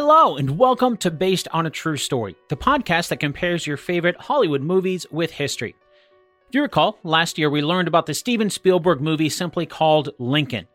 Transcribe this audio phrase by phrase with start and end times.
[0.00, 4.16] Hello, and welcome to Based on a True Story, the podcast that compares your favorite
[4.16, 5.74] Hollywood movies with history.
[6.48, 10.68] If you recall, last year we learned about the Steven Spielberg movie simply called Lincoln.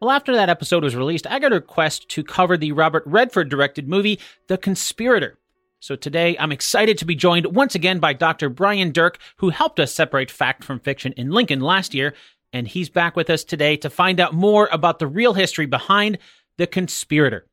[0.00, 3.48] Well, after that episode was released, I got a request to cover the Robert Redford
[3.48, 5.40] directed movie, The Conspirator.
[5.80, 8.48] So today I'm excited to be joined once again by Dr.
[8.48, 12.14] Brian Dirck, who helped us separate fact from fiction in Lincoln last year,
[12.52, 16.18] and he's back with us today to find out more about the real history behind
[16.58, 17.48] The Conspirator.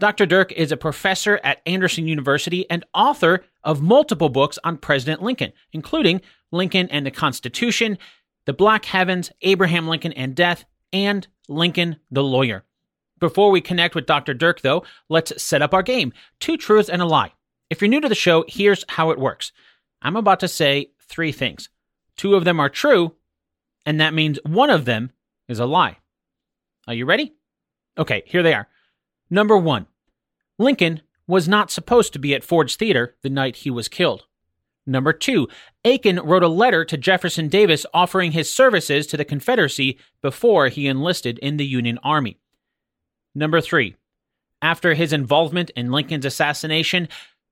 [0.00, 0.24] Dr.
[0.24, 5.52] Dirck is a professor at Anderson University and author of multiple books on President Lincoln,
[5.72, 7.98] including Lincoln and the Constitution,
[8.46, 12.64] The Black Heavens, Abraham Lincoln and Death, and Lincoln the Lawyer.
[13.18, 14.32] Before we connect with Dr.
[14.32, 17.34] Dirck, though, let's set up our game Two Truths and a Lie.
[17.68, 19.52] If you're new to the show, here's how it works
[20.00, 21.68] I'm about to say three things.
[22.16, 23.14] Two of them are true,
[23.84, 25.12] and that means one of them
[25.46, 25.98] is a lie.
[26.88, 27.34] Are you ready?
[27.98, 28.66] Okay, here they are.
[29.28, 29.86] Number one,
[30.60, 34.26] Lincoln was not supposed to be at Ford's Theater the night he was killed.
[34.86, 35.48] Number two,
[35.86, 40.86] Aiken wrote a letter to Jefferson Davis offering his services to the Confederacy before he
[40.86, 42.38] enlisted in the Union Army.
[43.34, 43.96] Number three,
[44.60, 47.08] after his involvement in Lincoln's assassination,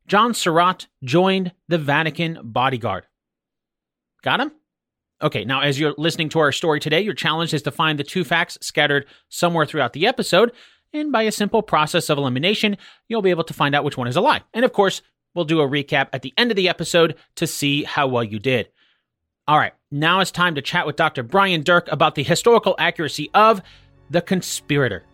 [0.06, 3.06] John Surratt joined the Vatican bodyguard.
[4.22, 4.52] Got him?
[5.22, 8.04] Okay, now as you're listening to our story today, your challenge is to find the
[8.04, 10.52] two facts scattered somewhere throughout the episode
[10.92, 12.76] and by a simple process of elimination,
[13.08, 14.42] you'll be able to find out which one is a lie.
[14.54, 15.02] And of course,
[15.34, 18.38] we'll do a recap at the end of the episode to see how well you
[18.38, 18.68] did.
[19.46, 21.22] All right, now it's time to chat with Dr.
[21.22, 23.62] Brian Dirck about the historical accuracy of
[24.10, 25.04] The Conspirator.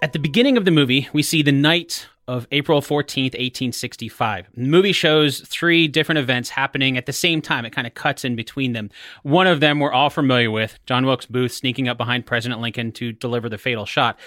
[0.00, 4.48] At the beginning of the movie, we see the night of April 14th, 1865.
[4.54, 7.64] The movie shows three different events happening at the same time.
[7.64, 8.90] It kind of cuts in between them.
[9.22, 12.92] One of them we're all familiar with John Wilkes Booth sneaking up behind President Lincoln
[12.92, 14.18] to deliver the fatal shot.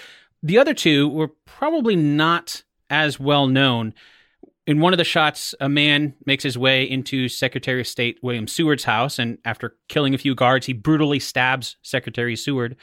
[0.42, 3.94] The other two were probably not as well known.
[4.66, 8.48] In one of the shots, a man makes his way into Secretary of State William
[8.48, 12.76] Seward's house, and after killing a few guards, he brutally stabs Secretary Seward.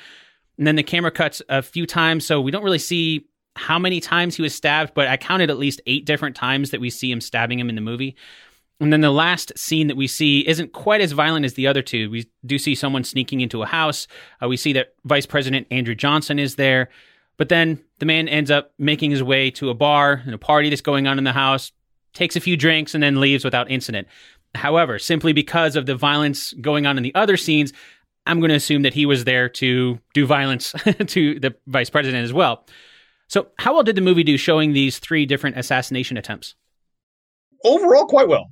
[0.58, 4.00] And then the camera cuts a few times, so we don't really see how many
[4.00, 7.12] times he was stabbed, but I counted at least eight different times that we see
[7.12, 8.16] him stabbing him in the movie.
[8.80, 11.82] And then the last scene that we see isn't quite as violent as the other
[11.82, 12.10] two.
[12.10, 14.08] We do see someone sneaking into a house.
[14.42, 16.90] Uh, we see that Vice President Andrew Johnson is there.
[17.38, 20.70] But then the man ends up making his way to a bar and a party
[20.70, 21.72] that's going on in the house,
[22.14, 24.08] takes a few drinks, and then leaves without incident.
[24.56, 27.74] However, simply because of the violence going on in the other scenes,
[28.26, 30.72] I'm going to assume that he was there to do violence
[31.08, 32.66] to the vice president as well.
[33.34, 36.54] So, how well did the movie do showing these three different assassination attempts?
[37.66, 38.46] Overall, quite well.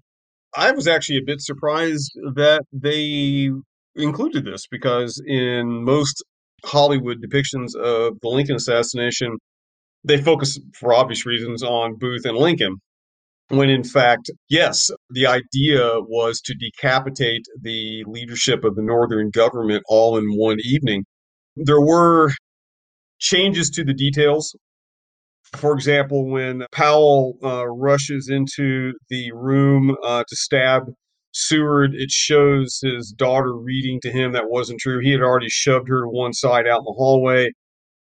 [0.57, 3.51] I was actually a bit surprised that they
[3.95, 6.23] included this because in most
[6.65, 9.37] Hollywood depictions of the Lincoln assassination,
[10.03, 12.77] they focus for obvious reasons on Booth and Lincoln.
[13.49, 19.83] When in fact, yes, the idea was to decapitate the leadership of the Northern government
[19.87, 21.05] all in one evening.
[21.55, 22.31] There were
[23.19, 24.55] changes to the details
[25.55, 30.83] for example, when Powell uh, rushes into the room uh, to stab
[31.33, 34.99] Seward, it shows his daughter reading to him that wasn't true.
[35.01, 37.51] He had already shoved her to one side out in the hallway.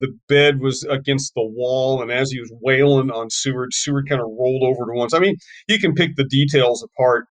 [0.01, 4.21] The bed was against the wall, and as he was wailing on Seward, Seward kind
[4.21, 5.13] of rolled over to once.
[5.13, 5.35] I mean,
[5.67, 7.27] you can pick the details apart.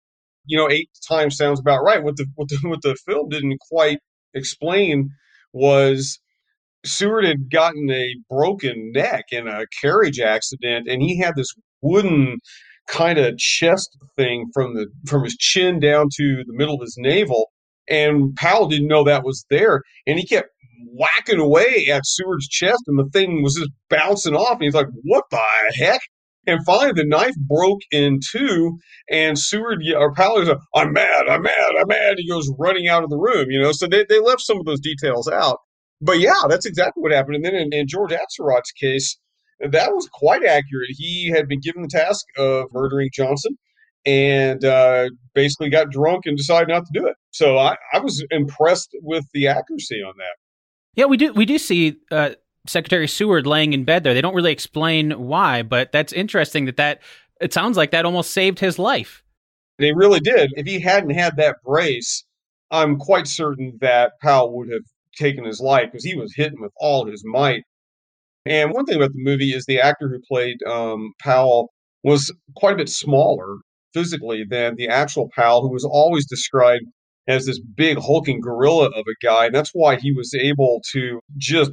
[0.45, 2.03] You know, eight times sounds about right.
[2.03, 3.99] What the what the, what the film didn't quite
[4.33, 5.09] explain
[5.51, 6.19] was
[6.85, 12.37] Seward had gotten a broken neck in a carriage accident, and he had this wooden
[12.87, 16.95] kind of chest thing from the from his chin down to the middle of his
[16.97, 17.51] navel.
[17.89, 20.49] And Powell didn't know that was there, and he kept
[20.93, 24.53] whacking away at Seward's chest, and the thing was just bouncing off.
[24.53, 25.41] And he's like, "What the
[25.75, 26.01] heck?"
[26.45, 28.77] And finally, the knife broke in two,
[29.09, 32.87] and Seward or Powell is like, "I'm mad, I'm mad, I'm mad." He goes running
[32.89, 33.71] out of the room, you know.
[33.71, 35.59] So they, they left some of those details out
[36.03, 37.37] but yeah, that's exactly what happened.
[37.37, 39.17] And then in, in George Atzerodt's case,
[39.59, 40.89] that was quite accurate.
[40.89, 43.57] He had been given the task of murdering Johnson
[44.05, 47.15] and uh, basically got drunk and decided not to do it.
[47.31, 50.35] So I, I, was impressed with the accuracy on that.
[50.95, 52.31] Yeah, we do we do see uh,
[52.67, 54.13] Secretary Seward laying in bed there.
[54.13, 57.01] They don't really explain why, but that's interesting that that
[57.39, 59.23] it sounds like that almost saved his life.
[59.79, 60.51] They really did.
[60.55, 62.25] If he hadn't had that brace,
[62.69, 64.83] I'm quite certain that Powell would have
[65.15, 67.63] taken his life because he was hitting with all his might.
[68.45, 71.71] And one thing about the movie is the actor who played um, Powell
[72.03, 73.57] was quite a bit smaller
[73.93, 76.83] physically than the actual Powell, who was always described
[77.27, 79.45] as this big hulking gorilla of a guy.
[79.45, 81.71] And that's why he was able to just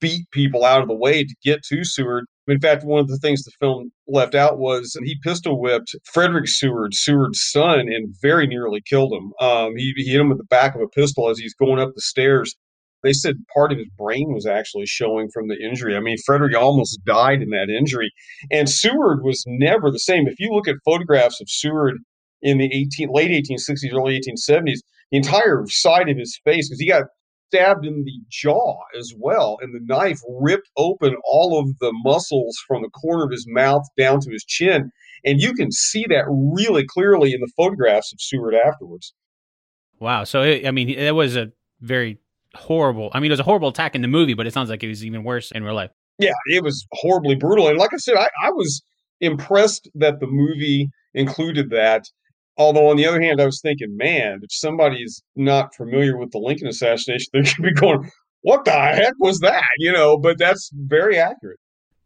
[0.00, 2.26] beat people out of the way to get to Seward.
[2.48, 6.48] In fact, one of the things the film left out was he pistol whipped Frederick
[6.48, 9.32] Seward, Seward's son, and very nearly killed him.
[9.40, 11.94] Um, he, he hit him with the back of a pistol as he's going up
[11.94, 12.54] the stairs.
[13.02, 15.94] They said part of his brain was actually showing from the injury.
[15.94, 18.10] I mean, Frederick almost died in that injury.
[18.50, 20.26] And Seward was never the same.
[20.26, 21.98] If you look at photographs of Seward
[22.42, 24.78] in the 18, late 1860s, early 1870s,
[25.10, 27.04] the entire side of his face, because he got
[27.48, 32.56] stabbed in the jaw as well, and the knife ripped open all of the muscles
[32.66, 34.90] from the corner of his mouth down to his chin.
[35.24, 39.14] And you can see that really clearly in the photographs of Seward afterwards.
[39.98, 40.24] Wow.
[40.24, 41.50] So, it, I mean, that was a
[41.80, 42.18] very
[42.54, 43.10] horrible.
[43.12, 44.88] I mean, it was a horrible attack in the movie, but it sounds like it
[44.88, 45.90] was even worse in real life.
[46.18, 47.68] Yeah, it was horribly brutal.
[47.68, 48.82] And like I said, I, I was
[49.20, 52.04] impressed that the movie included that.
[52.58, 56.38] Although on the other hand, I was thinking, man, if somebody's not familiar with the
[56.38, 58.10] Lincoln assassination, they could be going,
[58.42, 60.18] "What the heck was that?" You know.
[60.18, 61.58] But that's very accurate.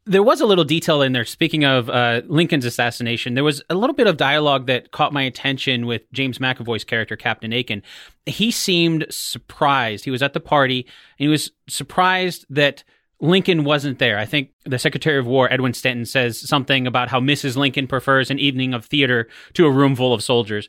[0.04, 1.25] There was a little detail in there.
[1.25, 5.22] Speaking of uh, Lincoln's assassination, there was a little bit of dialogue that caught my
[5.22, 7.84] attention with James McAvoy's character, Captain Aiken.
[8.26, 10.05] He seemed surprised.
[10.05, 12.82] He was at the party and he was surprised that
[13.22, 14.19] Lincoln wasn't there.
[14.19, 17.56] I think the Secretary of War, Edwin Stanton, says something about how Mrs.
[17.56, 20.69] Lincoln prefers an evening of theater to a room full of soldiers.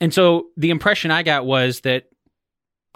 [0.00, 2.06] And so the impression I got was that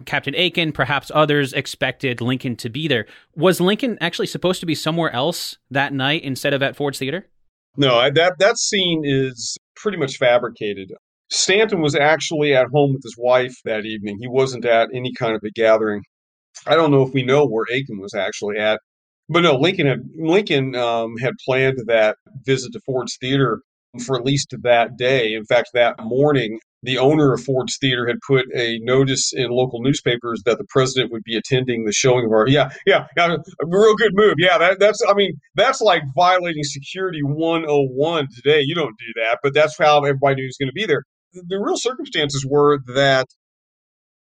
[0.04, 3.06] Captain Aiken, perhaps others expected Lincoln to be there.
[3.36, 7.28] Was Lincoln actually supposed to be somewhere else that night instead of at Ford's Theater?
[7.76, 10.90] No, that that scene is pretty much fabricated.
[11.30, 14.18] Stanton was actually at home with his wife that evening.
[14.20, 16.02] He wasn't at any kind of a gathering.
[16.66, 18.80] I don't know if we know where Aiken was actually at,
[19.28, 23.60] but no, Lincoln had Lincoln um, had planned that visit to Ford's Theater
[24.04, 25.34] for at least that day.
[25.34, 29.80] In fact, that morning, the owner of Ford's Theater had put a notice in local
[29.82, 32.48] newspapers that the president would be attending the showing of our.
[32.48, 34.34] Yeah, yeah, yeah a real good move.
[34.38, 35.00] Yeah, that, that's.
[35.08, 38.62] I mean, that's like violating security 101 today.
[38.64, 41.02] You don't do that, but that's how everybody knew he was going to be there.
[41.32, 43.26] The, the real circumstances were that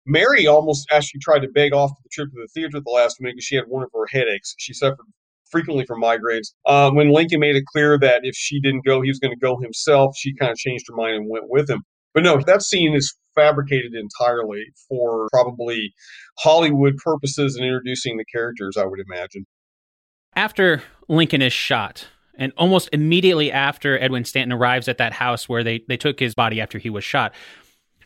[0.06, 3.20] Mary almost actually tried to beg off the trip to the theater at the last
[3.20, 4.54] minute because she had one of her headaches.
[4.58, 5.06] She suffered
[5.50, 6.48] frequently from migraines.
[6.66, 9.38] Uh, when Lincoln made it clear that if she didn't go, he was going to
[9.38, 11.82] go himself, she kind of changed her mind and went with him.
[12.12, 15.92] But no, that scene is fabricated entirely for probably
[16.38, 19.46] Hollywood purposes and introducing the characters, I would imagine.
[20.36, 25.62] After Lincoln is shot, and almost immediately after Edwin Stanton arrives at that house where
[25.62, 27.32] they, they took his body after he was shot,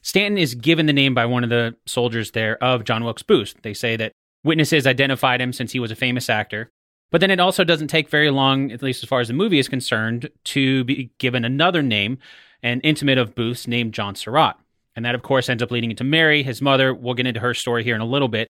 [0.02, 3.54] Stanton is given the name by one of the soldiers there of John Wilkes Booth.
[3.62, 4.12] They say that
[4.44, 6.70] witnesses identified him since he was a famous actor.
[7.10, 9.58] But then it also doesn't take very long, at least as far as the movie
[9.58, 12.18] is concerned, to be given another name,
[12.62, 14.56] an intimate of Booth's named John Surratt.
[14.94, 16.92] And that, of course, ends up leading into Mary, his mother.
[16.92, 18.48] We'll get into her story here in a little bit.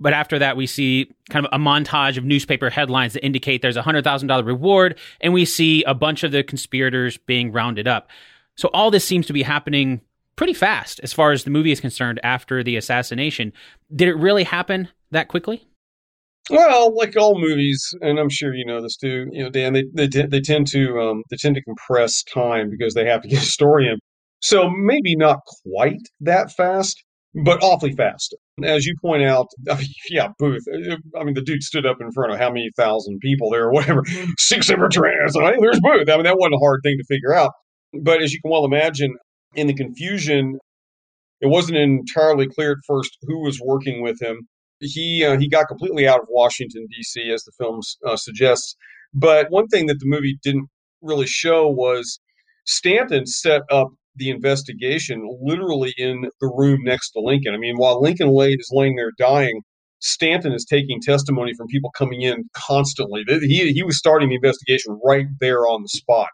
[0.00, 3.76] But after that, we see kind of a montage of newspaper headlines that indicate there's
[3.76, 8.10] a $100,000 reward, and we see a bunch of the conspirators being rounded up.
[8.56, 10.00] So all this seems to be happening
[10.36, 13.52] pretty fast as far as the movie is concerned after the assassination.
[13.94, 15.66] Did it really happen that quickly?
[16.50, 19.26] Well, like all movies, and I'm sure you know this too.
[19.32, 22.68] You know, Dan, they they, t- they tend to um, they tend to compress time
[22.70, 23.98] because they have to get a story in.
[24.40, 27.02] So maybe not quite that fast,
[27.44, 28.36] but awfully fast.
[28.62, 30.64] As you point out, I mean, yeah, Booth.
[31.18, 33.72] I mean, the dude stood up in front of how many thousand people there, or
[33.72, 34.02] whatever,
[34.38, 35.12] six infantrymen.
[35.32, 36.10] Hey, there's Booth.
[36.10, 37.52] I mean, that wasn't a hard thing to figure out.
[38.02, 39.14] But as you can well imagine,
[39.56, 40.58] in the confusion,
[41.40, 44.48] it wasn't entirely clear at first who was working with him
[44.80, 47.30] he uh, he got completely out of Washington D.C.
[47.32, 48.76] as the film uh, suggests.
[49.12, 50.68] But one thing that the movie didn't
[51.00, 52.20] really show was
[52.66, 57.54] Stanton set up the investigation literally in the room next to Lincoln.
[57.54, 59.62] I mean, while Lincoln is laying there dying,
[60.00, 63.24] Stanton is taking testimony from people coming in constantly.
[63.26, 66.30] He, he was starting the investigation right there on the spot.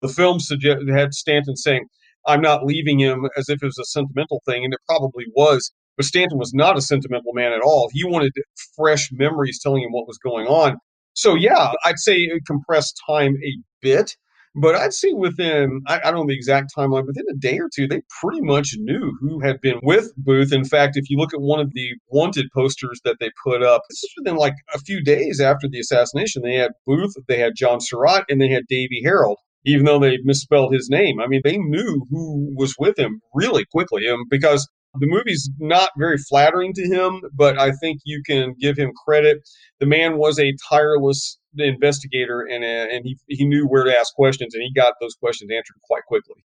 [0.00, 1.84] The film suggest, had Stanton saying,
[2.26, 5.72] I'm not leaving him as if it was a sentimental thing, and it probably was.
[5.96, 7.90] But Stanton was not a sentimental man at all.
[7.92, 8.32] He wanted
[8.76, 10.78] fresh memories telling him what was going on.
[11.14, 14.16] So, yeah, I'd say it compressed time a bit,
[14.54, 17.68] but I'd say within, I, I, don't know the exact timeline, within a day or
[17.74, 20.52] two, they pretty much knew who had been with Booth.
[20.52, 23.82] In fact, if you look at one of the wanted posters that they put up,
[23.88, 26.42] this is within like a few days after the assassination.
[26.42, 30.18] They had Booth, they had John Surratt, and they had Davy Herold even though they
[30.24, 31.20] misspelled his name.
[31.20, 35.90] I mean, they knew who was with him really quickly um, because the movie's not
[35.98, 39.38] very flattering to him, but I think you can give him credit.
[39.78, 44.14] The man was a tireless investigator, and uh, and he he knew where to ask
[44.14, 46.44] questions, and he got those questions answered quite quickly.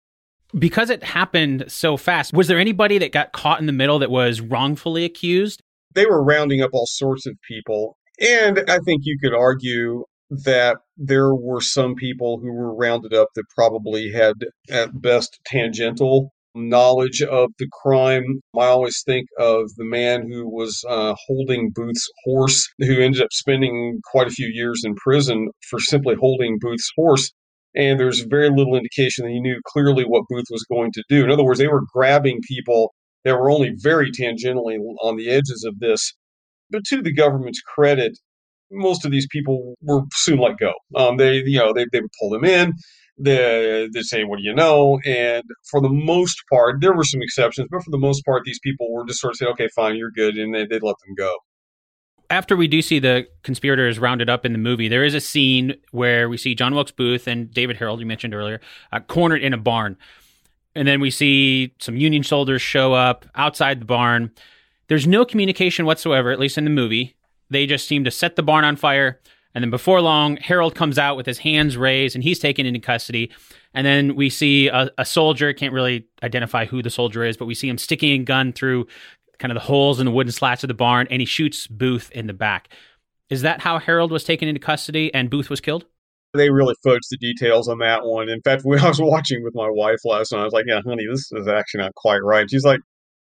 [0.58, 4.12] Because it happened so fast, was there anybody that got caught in the middle that
[4.12, 5.64] was wrongfully accused?
[5.96, 7.98] They were rounding up all sorts of people.
[8.20, 10.06] And I think you could argue
[10.44, 14.34] that there were some people who were rounded up that probably had,
[14.70, 18.42] at best, tangential knowledge of the crime.
[18.56, 23.32] I always think of the man who was uh, holding Booth's horse, who ended up
[23.32, 27.32] spending quite a few years in prison for simply holding Booth's horse.
[27.76, 31.24] And there's very little indication that he knew clearly what Booth was going to do.
[31.24, 35.66] In other words, they were grabbing people that were only very tangentially on the edges
[35.68, 36.14] of this.
[36.70, 38.18] But to the government's credit,
[38.74, 40.74] most of these people were soon let go.
[40.96, 42.74] Um, they, you know, they, they would pull them in
[43.18, 45.00] they, they say, What do you know?
[45.06, 48.60] And for the most part, there were some exceptions, but for the most part, these
[48.60, 50.36] people were just sort of say, Okay, fine, you're good.
[50.36, 51.36] And they, they'd let them go.
[52.30, 55.76] After we do see the conspirators rounded up in the movie, there is a scene
[55.92, 58.60] where we see John Wilkes Booth and David Herold, you mentioned earlier,
[58.92, 59.98] uh, cornered in a barn.
[60.74, 64.32] And then we see some Union soldiers show up outside the barn.
[64.88, 67.16] There's no communication whatsoever, at least in the movie.
[67.50, 69.20] They just seem to set the barn on fire,
[69.56, 72.80] and then before long, Herold comes out with his hands raised and he's taken into
[72.80, 73.32] custody.
[73.74, 77.46] And then we see a, a, soldier, can't really identify who the soldier is, but
[77.46, 78.88] we see him sticking a gun through
[79.40, 82.12] kind of the holes in the wooden slats of the barn and he shoots Booth
[82.12, 82.70] in the back.
[83.30, 85.86] Is that how Herold was taken into custody and Booth was killed?
[86.34, 88.30] They really fudged the details on that one.
[88.30, 90.82] In fact, when I was watching with my wife last night, I was like, yeah,
[90.86, 92.50] honey, this is actually not quite right.
[92.50, 92.80] She's like,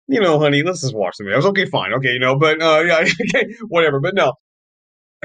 [0.07, 1.33] you know, honey, let's just watch the movie.
[1.33, 3.99] I was okay, fine, okay, you know, but uh, yeah, okay, whatever.
[3.99, 4.33] But no,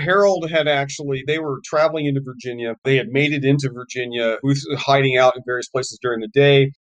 [0.00, 2.74] Herold had actually, they were traveling into Virginia.
[2.84, 6.72] They had made it into Virginia, booth hiding out in various places during the day.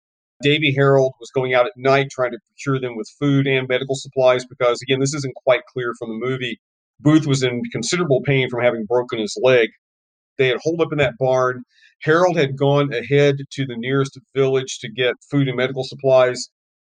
[0.41, 3.96] Davy Herold was going out at night trying to procure them with food and medical
[3.96, 6.60] supplies because, again, this isn't quite clear from the movie.
[7.00, 9.70] Booth was in considerable pain from having broken his leg.
[10.38, 11.63] They had holed up in that barn.
[12.05, 16.50] Herold had gone ahead to the nearest village to get food and medical supplies.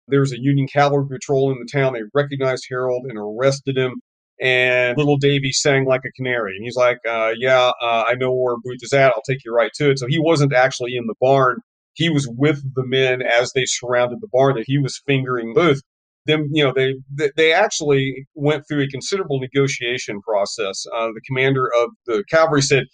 [0.09, 1.93] There was a Union cavalry patrol in the town.
[1.95, 4.01] They recognized Herold and arrested him
[4.41, 6.57] and little Davy sang like a canary.
[6.57, 9.13] And he's like, uh, "Yeah, uh, I know where Booth is at.
[9.13, 11.59] I'll take you right to it." So he wasn't actually in the barn.
[11.95, 14.57] He was with the men as they surrounded the barn.
[14.57, 15.83] That he was fingering Booth.
[16.27, 16.95] Then you know they
[17.37, 20.85] they actually went through a considerable negotiation process.
[20.95, 22.85] Uh, the commander of the cavalry said,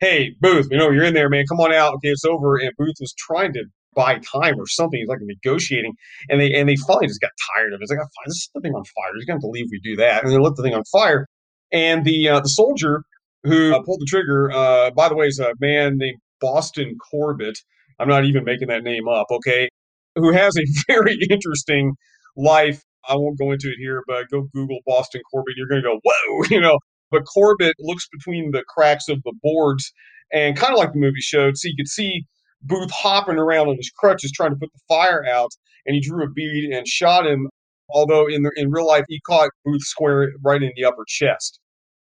[0.00, 1.46] "Hey Booth, you know you're in there, man.
[1.48, 1.94] Come on out.
[1.94, 5.00] Okay, it's over." And Booth was trying to buy time or something.
[5.00, 5.94] He's like negotiating,
[6.28, 7.84] and they and they finally just got tired of it.
[7.84, 9.12] It's like, fine, this the thing on fire.
[9.16, 11.26] He's going to believe We do that, and they lit the thing on fire.
[11.72, 13.02] And the uh, the soldier
[13.44, 17.58] who uh, pulled the trigger, uh, by the way, is a man named Boston Corbett.
[17.98, 19.26] I'm not even making that name up.
[19.30, 19.68] Okay,
[20.16, 21.94] who has a very interesting
[22.36, 22.82] life.
[23.08, 25.54] I won't go into it here, but go Google Boston Corbett.
[25.56, 26.78] You're going to go, whoa, you know.
[27.10, 29.92] But Corbett looks between the cracks of the boards,
[30.32, 32.24] and kind of like the movie showed, so you could see
[32.62, 35.50] Booth hopping around on his crutches trying to put the fire out,
[35.86, 37.48] and he drew a bead and shot him.
[37.90, 41.58] Although in the, in real life, he caught Booth square right in the upper chest.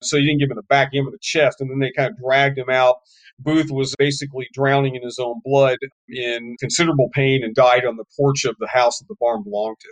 [0.04, 2.12] So he didn't give him the back, end of the chest, and then they kind
[2.12, 2.98] of dragged him out.
[3.40, 5.78] Booth was basically drowning in his own blood
[6.10, 9.78] in considerable pain and died on the porch of the house that the barn belonged
[9.82, 9.90] to.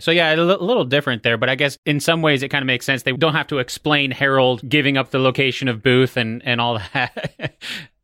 [0.00, 2.66] So yeah, a little different there, but I guess in some ways it kind of
[2.66, 3.04] makes sense.
[3.04, 6.80] They don't have to explain Herold giving up the location of Booth and and all
[6.92, 7.56] that.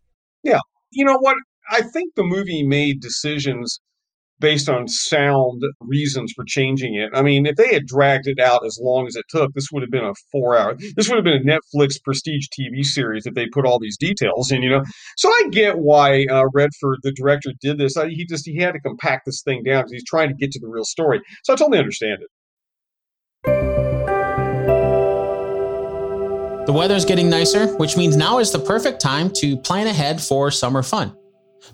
[0.44, 0.60] yeah,
[0.92, 1.36] you know what?
[1.70, 3.80] I think the movie made decisions
[4.40, 7.10] based on sound reasons for changing it.
[7.14, 9.82] I mean, if they had dragged it out as long as it took, this would
[9.82, 13.34] have been a four hour, this would have been a Netflix prestige TV series if
[13.34, 14.82] they put all these details in, you know?
[15.16, 17.96] So I get why uh, Redford, the director, did this.
[17.96, 20.50] I, he just, he had to compact this thing down because he's trying to get
[20.52, 21.20] to the real story.
[21.44, 22.28] So I totally understand it.
[26.66, 30.50] The weather's getting nicer, which means now is the perfect time to plan ahead for
[30.50, 31.14] summer fun.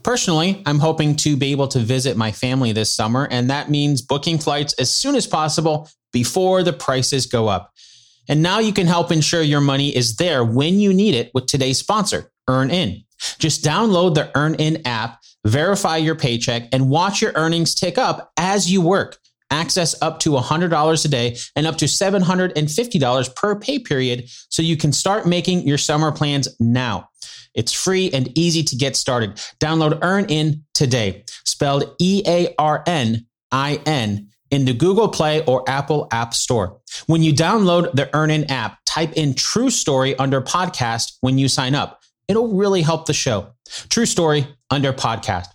[0.02, 4.02] Personally, I'm hoping to be able to visit my family this summer, and that means
[4.02, 7.72] booking flights as soon as possible before the prices go up.
[8.28, 11.46] And now you can help ensure your money is there when you need it with
[11.46, 13.04] today's sponsor, EarnIn.
[13.38, 18.70] Just download the EarnIn app, verify your paycheck, and watch your earnings tick up as
[18.70, 19.18] you work.
[19.50, 24.76] Access up to $100 a day and up to $750 per pay period so you
[24.76, 27.08] can start making your summer plans now.
[27.56, 29.36] It's free and easy to get started.
[29.58, 35.68] Download EarnIn today, spelled E A R N I N, in the Google Play or
[35.68, 36.78] Apple App Store.
[37.06, 41.74] When you download the EarnIn app, type in True Story under podcast when you sign
[41.74, 42.02] up.
[42.28, 43.48] It'll really help the show.
[43.88, 45.46] True Story under podcast.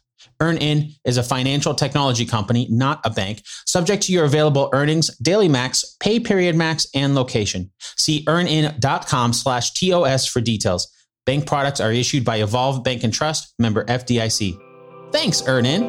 [0.42, 5.48] EarnIn is a financial technology company, not a bank, subject to your available earnings, daily
[5.48, 7.72] max, pay period max, and location.
[7.80, 10.92] See earnin.com slash TOS for details.
[11.26, 14.60] Bank products are issued by Evolve Bank and Trust, member FDIC.
[15.12, 15.84] Thanks, EarnIn.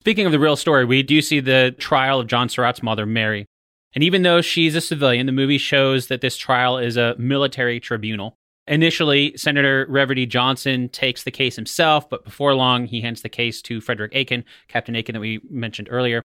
[0.00, 3.46] Speaking of the real story, we do see the trial of John Surratt's mother, Mary.
[3.94, 7.78] And even though she's a civilian, the movie shows that this trial is a military
[7.78, 8.36] tribunal.
[8.66, 13.60] Initially, Senator Reverdy Johnson takes the case himself, but before long, he hands the case
[13.62, 16.22] to Frederick Aiken, Captain Aiken that we mentioned earlier.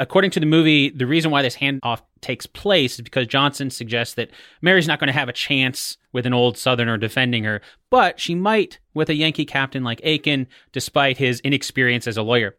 [0.00, 4.14] According to the movie, the reason why this handoff takes place is because Johnson suggests
[4.14, 4.30] that
[4.62, 8.34] Mary's not going to have a chance with an old Southerner defending her, but she
[8.34, 12.56] might with a Yankee captain like Aiken, despite his inexperience as a lawyer.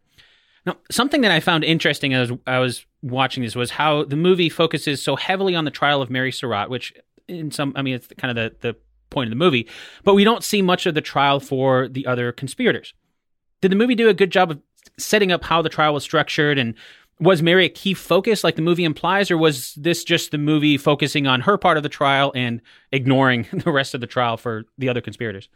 [0.64, 4.48] Now, something that I found interesting as I was watching this was how the movie
[4.48, 6.94] focuses so heavily on the trial of Mary Surratt, which
[7.26, 8.76] in some, I mean, it's kind of the, the
[9.10, 9.68] point of the movie,
[10.04, 12.94] but we don't see much of the trial for the other conspirators.
[13.60, 14.60] Did the movie do a good job of
[14.98, 16.74] setting up how the trial was structured and
[17.22, 20.76] was Mary a key focus like the movie implies, or was this just the movie
[20.76, 22.60] focusing on her part of the trial and
[22.90, 25.48] ignoring the rest of the trial for the other conspirators?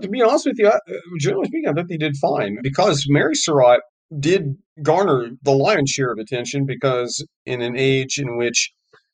[0.00, 0.72] To be honest with you,
[1.20, 3.80] generally speaking, I think they did fine because Mary Surratt
[4.18, 8.72] did garner the lion's share of attention because in an age in which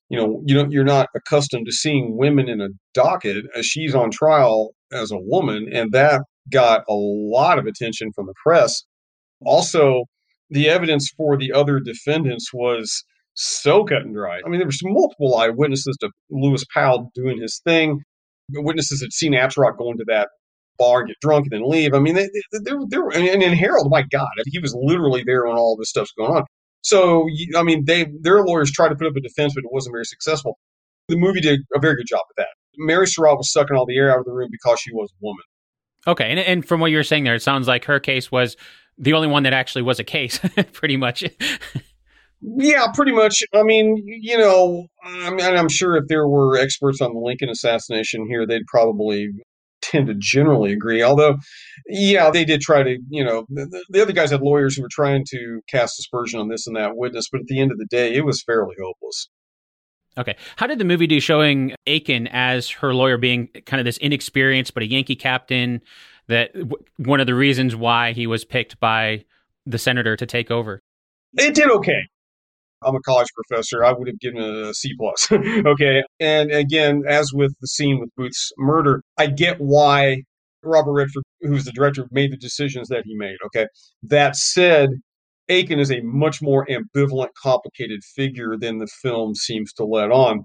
[0.08, 3.94] you know you don't you're not accustomed to seeing women in a docket as she's
[3.94, 8.84] on trial as a woman and that got a lot of attention from the press
[9.44, 10.04] also
[10.54, 14.80] the evidence for the other defendants was so cut and dry i mean there was
[14.82, 18.00] multiple eyewitnesses to lewis powell doing his thing
[18.52, 20.28] witnesses had seen Atzerodt going to that
[20.78, 21.94] bar, and get drunk, and then leave.
[21.94, 25.46] I mean, they, they, they were, and, and Herold, my God, he was literally there
[25.46, 26.44] when all this stuff's going on.
[26.82, 29.94] So, I mean, they their lawyers tried to put up a defense, but it wasn't
[29.94, 30.58] very successful.
[31.08, 32.48] The movie did a very good job of that.
[32.76, 35.24] Mary Surratt was sucking all the air out of the room because she was a
[35.24, 35.42] woman.
[36.06, 38.56] Okay, and, and from what you're saying there, it sounds like her case was
[38.98, 40.38] the only one that actually was a case,
[40.72, 41.24] pretty much.
[42.40, 43.42] yeah, pretty much.
[43.52, 47.48] I mean, you know, I mean, I'm sure if there were experts on the Lincoln
[47.48, 49.30] assassination here, they'd probably
[49.82, 51.02] tend to generally agree.
[51.02, 51.36] Although,
[51.86, 54.88] yeah, they did try to, you know, the, the, other guys had lawyers who were
[54.90, 57.86] trying to cast aspersion on this and that witness, but at the end of the
[57.86, 59.28] day, it was fairly hopeless.
[60.16, 60.36] Okay.
[60.56, 64.72] How did the movie do showing Aiken as her lawyer being kind of this inexperienced
[64.72, 65.80] but a Yankee captain?
[66.28, 69.24] That w- one of the reasons why he was picked by
[69.66, 70.80] the senator to take over.
[71.36, 72.02] It did okay.
[72.82, 73.84] I'm a college professor.
[73.84, 75.30] I would have given it a C plus.
[75.66, 76.02] okay.
[76.20, 80.22] And again, as with the scene with Booth's murder, I get why
[80.62, 83.36] Robert Redford, who's the director, made the decisions that he made.
[83.46, 83.66] Okay.
[84.02, 84.90] That said,
[85.48, 90.44] Aiken is a much more ambivalent, complicated figure than the film seems to let on.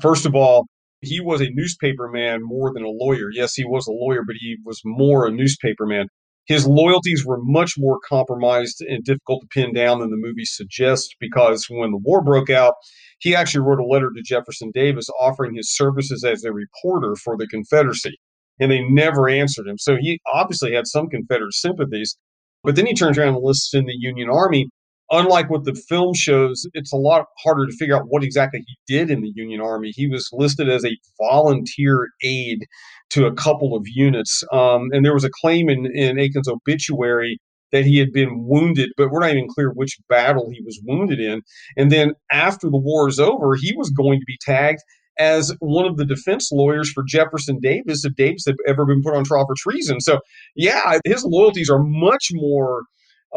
[0.00, 0.66] First of all,
[1.02, 3.30] he was a newspaper man more than a lawyer.
[3.32, 6.06] Yes, he was a lawyer, but he was more a newspaper man.
[6.46, 11.14] His loyalties were much more compromised and difficult to pin down than the movie suggests
[11.20, 12.74] because when the war broke out,
[13.20, 17.36] he actually wrote a letter to Jefferson Davis offering his services as a reporter for
[17.36, 18.18] the Confederacy.
[18.58, 19.78] And they never answered him.
[19.78, 22.16] So he obviously had some Confederate sympathies.
[22.62, 24.68] But then he turns around and lists in the Union Army
[25.10, 28.76] unlike what the film shows, it's a lot harder to figure out what exactly he
[28.86, 29.90] did in the Union Army.
[29.94, 32.66] He was listed as a volunteer aide
[33.10, 34.44] to a couple of units.
[34.52, 37.38] Um, and there was a claim in, in Aiken's obituary
[37.72, 41.20] that he had been wounded, but we're not even clear which battle he was wounded
[41.20, 41.42] in.
[41.76, 44.80] And then after the war is over, he was going to be tagged
[45.18, 49.14] as one of the defense lawyers for Jefferson Davis if Davis had ever been put
[49.14, 50.00] on trial for treason.
[50.00, 50.20] So,
[50.56, 52.84] yeah, his loyalties are much more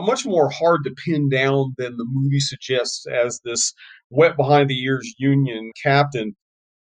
[0.01, 3.73] much more hard to pin down than the movie suggests as this
[4.09, 6.35] wet behind the ears Union captain.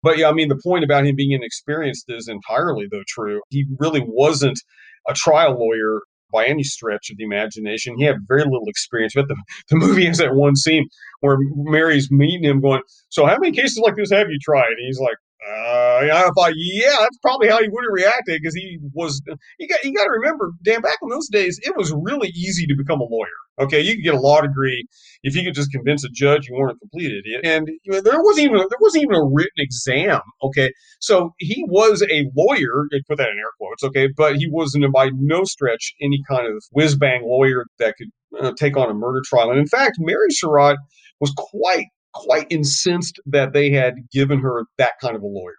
[0.01, 3.41] But yeah, I mean, the point about him being inexperienced is entirely, though, true.
[3.49, 4.59] He really wasn't
[5.07, 7.97] a trial lawyer by any stretch of the imagination.
[7.97, 9.13] He had very little experience.
[9.15, 9.35] But the,
[9.69, 10.87] the movie has that one scene
[11.21, 14.67] where Mary's meeting him, going, So, how many cases like this have you tried?
[14.69, 18.53] And he's like, uh, I thought, yeah, that's probably how he would have reacted because
[18.53, 19.21] he was.
[19.57, 20.81] You got you got to remember, Dan.
[20.81, 23.27] Back in those days, it was really easy to become a lawyer.
[23.59, 24.85] Okay, you could get a law degree
[25.23, 28.01] if you could just convince a judge you weren't a complete idiot, and you know,
[28.01, 30.19] there wasn't even there wasn't even a written exam.
[30.43, 32.87] Okay, so he was a lawyer.
[33.07, 33.83] Put that in air quotes.
[33.83, 38.09] Okay, but he wasn't by no stretch any kind of whiz bang lawyer that could
[38.41, 39.51] uh, take on a murder trial.
[39.51, 40.77] And in fact, Mary Surratt
[41.21, 45.55] was quite quite incensed that they had given her that kind of a lawyer.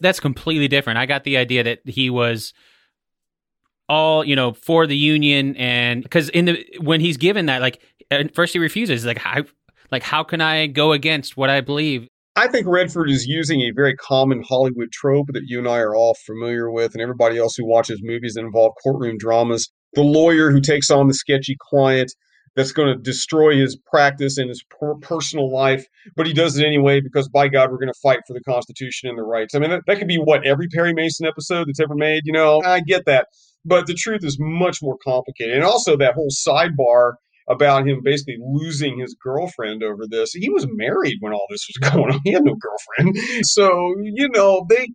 [0.00, 0.98] That's completely different.
[0.98, 2.52] I got the idea that he was
[3.90, 7.82] all you know for the union and because in the when he's given that like
[8.12, 9.42] at first he refuses like how
[9.90, 13.72] like how can i go against what i believe i think redford is using a
[13.74, 17.56] very common hollywood trope that you and i are all familiar with and everybody else
[17.56, 22.12] who watches movies that involve courtroom dramas the lawyer who takes on the sketchy client
[22.56, 25.84] that's going to destroy his practice and his per- personal life,
[26.16, 29.08] but he does it anyway because by God, we're going to fight for the Constitution
[29.08, 29.54] and the rights.
[29.54, 32.22] I mean, that, that could be what every Perry Mason episode that's ever made.
[32.24, 33.28] You know, I get that,
[33.64, 35.54] but the truth is much more complicated.
[35.54, 37.14] And also that whole sidebar
[37.48, 40.32] about him basically losing his girlfriend over this.
[40.32, 42.20] He was married when all this was going on.
[42.24, 43.16] He had no girlfriend.
[43.46, 44.88] So, you know, they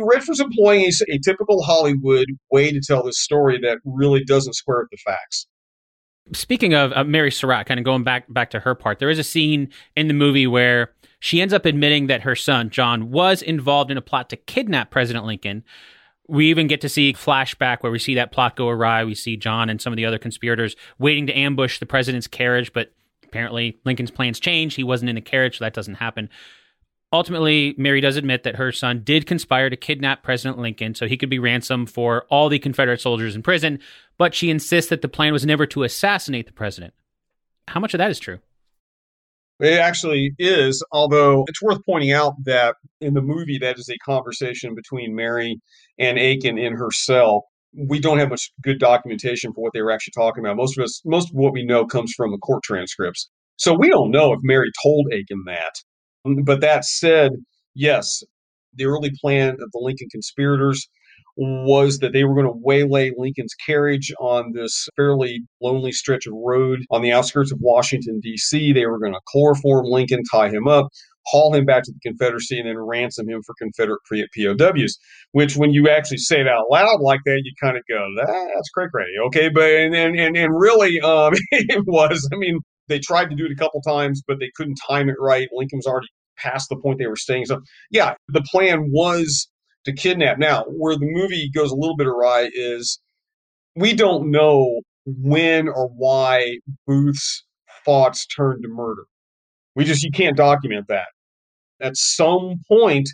[0.00, 4.80] Redford's employing a, a typical Hollywood way to tell this story that really doesn't square
[4.80, 5.46] with the facts.
[6.32, 9.18] Speaking of uh, Mary Surratt, kind of going back back to her part, there is
[9.18, 13.42] a scene in the movie where she ends up admitting that her son John was
[13.42, 15.64] involved in a plot to kidnap President Lincoln.
[16.28, 19.04] We even get to see flashback where we see that plot go awry.
[19.04, 22.72] We see John and some of the other conspirators waiting to ambush the president's carriage,
[22.72, 22.92] but
[23.24, 24.76] apparently Lincoln's plans changed.
[24.76, 26.28] He wasn't in the carriage, so that doesn't happen.
[27.10, 31.16] Ultimately, Mary does admit that her son did conspire to kidnap President Lincoln so he
[31.16, 33.78] could be ransomed for all the Confederate soldiers in prison,
[34.18, 36.92] but she insists that the plan was never to assassinate the president.
[37.68, 38.40] How much of that is true?
[39.60, 43.98] It actually is, although it's worth pointing out that in the movie, that is a
[44.04, 45.60] conversation between Mary
[45.98, 47.46] and Aiken in her cell.
[47.74, 50.56] We don't have much good documentation for what they were actually talking about.
[50.56, 53.30] Most of us, most of what we know comes from the court transcripts.
[53.56, 55.74] So we don't know if Mary told Aiken that.
[56.44, 57.32] But that said,
[57.74, 58.22] yes,
[58.74, 60.88] the early plan of the Lincoln conspirators
[61.38, 66.32] was that they were going to waylay Lincoln's carriage on this fairly lonely stretch of
[66.34, 68.72] road on the outskirts of Washington, D.C.
[68.72, 70.88] They were going to chloroform Lincoln, tie him up,
[71.26, 74.98] haul him back to the Confederacy, and then ransom him for Confederate POWs.
[75.30, 78.70] Which, when you actually say it out loud like that, you kind of go, "That's
[78.70, 79.48] cray cray," okay?
[79.48, 82.28] But and and and, really, um, it was.
[82.32, 85.16] I mean, they tried to do it a couple times, but they couldn't time it
[85.20, 85.48] right.
[85.52, 86.08] Lincoln was already
[86.38, 87.44] past the point they were staying.
[87.46, 89.48] So, yeah, the plan was
[89.84, 90.38] to kidnap.
[90.38, 93.00] Now, where the movie goes a little bit awry is
[93.76, 97.44] we don't know when or why Booth's
[97.84, 99.04] thoughts turned to murder.
[99.74, 101.08] We just, you can't document that.
[101.80, 103.08] At some point,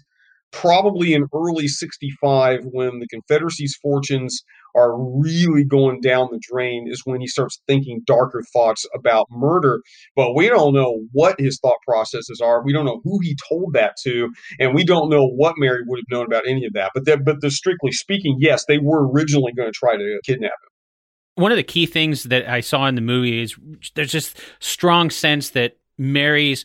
[0.55, 4.43] probably in early 65, when the Confederacy's fortunes
[4.77, 9.81] are really going down the drain is when he starts thinking darker thoughts about murder.
[10.17, 12.65] But we don't know what his thought processes are.
[12.65, 15.99] We don't know who he told that to, and we don't know what Mary would
[15.99, 16.93] have known about any of that.
[16.95, 21.43] But but the strictly speaking, yes, they were originally going to try to kidnap him.
[21.43, 23.57] One of the key things that I saw in the movie is
[23.95, 26.65] there's just strong sense that Mary's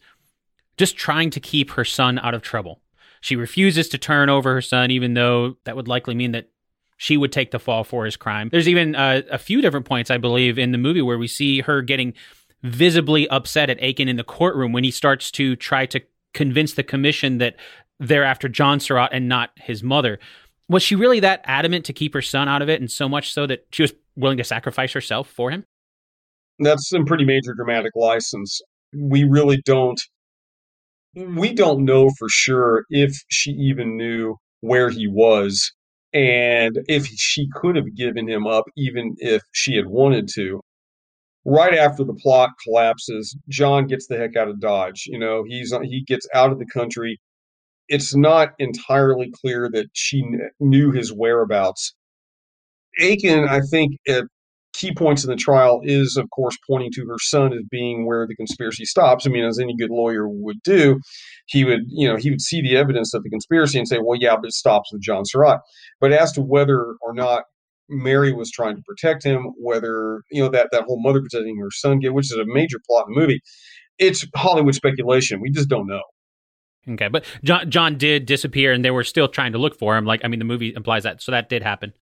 [0.78, 2.82] just trying to keep her son out of trouble.
[3.22, 6.50] She refuses to turn over her son, even though that would likely mean that
[6.98, 8.50] she would take the fall for his crime.
[8.52, 11.62] There's even uh, a few different points, I believe, in the movie where we see
[11.62, 12.14] her getting
[12.62, 16.02] visibly upset at Aiken in the courtroom when he starts to try to
[16.34, 17.56] convince the commission that
[18.00, 20.20] they're after John Surratt and not his mother.
[20.68, 23.34] Was she really that adamant to keep her son out of it, and so much
[23.34, 25.66] so that she was willing to sacrifice herself for him?
[26.60, 28.62] That's some pretty major dramatic license.
[28.94, 30.00] We really don't.
[31.16, 35.72] We don't know for sure if she even knew where he was
[36.14, 40.62] and if she could have given him up, even if she had wanted to.
[41.46, 45.06] Right after the plot collapses, John gets the heck out of Dodge.
[45.08, 47.20] You know, he's he gets out of the country.
[47.88, 50.24] It's not entirely clear that she
[50.60, 51.96] knew his whereabouts.
[53.00, 54.26] Aiken, I think, at
[54.80, 58.26] key points in the trial is, of course, pointing to her son as being where
[58.26, 59.26] the conspiracy stops.
[59.26, 61.00] I mean, as any good lawyer would do,
[61.48, 64.18] he would, you know, he would see the evidence of the conspiracy and say, well,
[64.20, 65.60] yeah, but it stops with John Surratt.
[66.00, 67.44] But as to whether or not
[67.90, 71.72] Mary was trying to protect him, whether, you know, that, that whole mother protecting her
[71.72, 73.42] son, which is a major plot in the movie,
[73.98, 75.42] it's Hollywood speculation.
[75.42, 76.02] We just don't know.
[76.88, 80.06] Okay, but John John did disappear, and they were still trying to look for him.
[80.06, 81.94] Like, I mean, the movie implies that, so that did happen.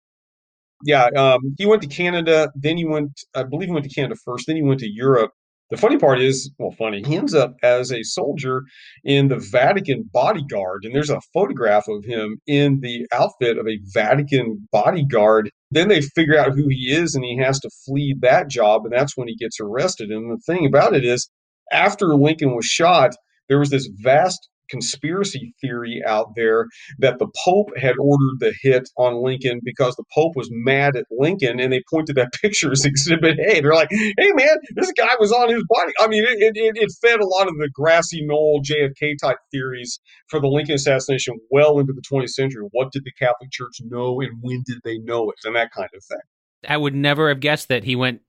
[0.83, 2.51] Yeah, um, he went to Canada.
[2.55, 4.47] Then he went, I believe, he went to Canada first.
[4.47, 5.31] Then he went to Europe.
[5.69, 8.63] The funny part is, well, funny, he ends up as a soldier
[9.03, 10.85] in the Vatican bodyguard.
[10.85, 15.49] And there's a photograph of him in the outfit of a Vatican bodyguard.
[15.71, 18.85] Then they figure out who he is and he has to flee that job.
[18.85, 20.09] And that's when he gets arrested.
[20.09, 21.29] And the thing about it is,
[21.71, 23.13] after Lincoln was shot,
[23.49, 26.67] there was this vast conspiracy theory out there
[26.99, 31.05] that the Pope had ordered the hit on Lincoln because the Pope was mad at
[31.11, 33.61] Lincoln, and they pointed that picture as Exhibit A.
[33.61, 36.91] They're like, "Hey, man, this guy was on his body." I mean, it, it, it
[37.01, 39.99] fed a lot of the grassy knoll JFK type theories
[40.29, 42.67] for the Lincoln assassination well into the 20th century.
[42.71, 45.89] What did the Catholic Church know, and when did they know it, and that kind
[45.93, 46.19] of thing.
[46.67, 48.21] I would never have guessed that he went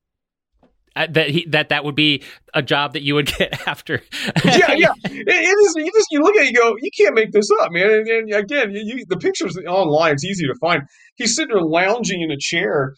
[1.07, 2.23] that he, that that would be
[2.55, 4.03] a job that you would get after.
[4.45, 4.93] yeah, yeah.
[5.05, 5.75] It, it is.
[5.77, 7.91] You just you look at it, you go, you can't make this up, man.
[7.91, 10.13] And, and again, you, the pictures online.
[10.13, 10.83] It's easy to find.
[11.17, 12.95] He's sitting there lounging in a chair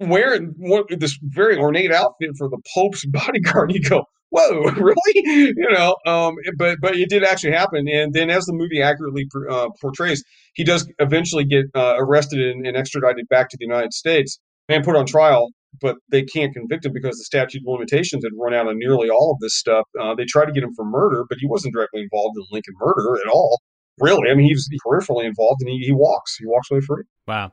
[0.00, 3.72] wearing what, this very ornate outfit for the Pope's bodyguard.
[3.72, 4.96] You go, whoa, really?
[5.14, 7.86] You know, um, but but it did actually happen.
[7.88, 12.66] And then, as the movie accurately uh, portrays, he does eventually get uh, arrested and,
[12.66, 15.50] and, extradited back to the United States and put on trial.
[15.80, 19.10] But they can't convict him because the statute of limitations had run out on nearly
[19.10, 19.86] all of this stuff.
[20.00, 22.74] Uh, they tried to get him for murder, but he wasn't directly involved in Lincoln
[22.78, 23.60] murder at all.
[23.98, 26.36] Really, I mean, he was peripherally involved, and he, he walks.
[26.36, 27.04] He walks away free.
[27.26, 27.52] Wow.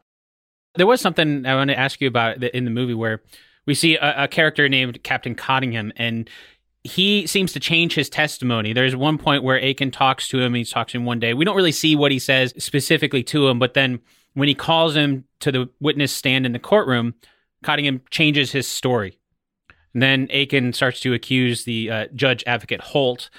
[0.76, 3.22] There was something I want to ask you about in the movie where
[3.66, 6.30] we see a, a character named Captain Cottingham, and
[6.84, 8.74] he seems to change his testimony.
[8.74, 10.54] There's one point where Aiken talks to him.
[10.54, 11.34] He talks to him one day.
[11.34, 14.00] We don't really see what he says specifically to him, but then
[14.34, 17.14] when he calls him to the witness stand in the courtroom,
[17.64, 19.20] Cottingham changes his story.
[19.94, 23.30] And then Aiken starts to accuse the uh, judge advocate Holt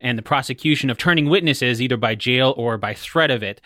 [0.00, 3.60] and the prosecution of turning witnesses either by jail or by threat of it.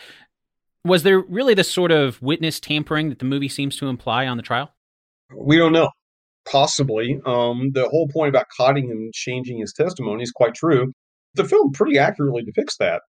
[0.84, 4.36] Was there really the sort of witness tampering that the movie seems to imply on
[4.36, 4.74] the trial?
[5.36, 5.90] We don't know.
[6.50, 7.20] Possibly.
[7.24, 10.92] Um, the whole point about Cottingham changing his testimony is quite true.
[11.34, 13.02] The film pretty accurately depicts that.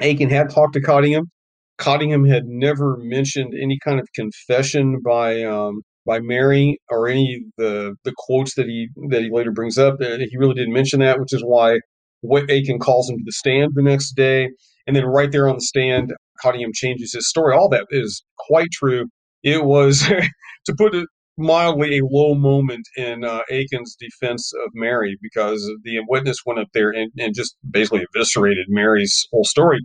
[0.00, 1.30] Aiken had talked to Cottingham.
[1.76, 7.94] Cottingham had never mentioned any kind of confession by um, by Mary or any the
[8.04, 9.96] the quotes that he that he later brings up.
[10.00, 11.78] He really didn't mention that, which is why
[12.22, 14.48] what Aiken calls him to the stand the next day.
[14.86, 17.54] And then right there on the stand, Cottingham changes his story.
[17.54, 19.06] All that is quite true.
[19.42, 20.00] It was,
[20.66, 21.06] to put it
[21.38, 26.68] mildly, a low moment in uh, Aiken's defense of Mary because the witness went up
[26.74, 29.80] there and, and just basically eviscerated Mary's whole story.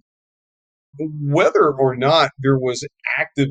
[0.98, 2.86] Whether or not there was
[3.18, 3.50] active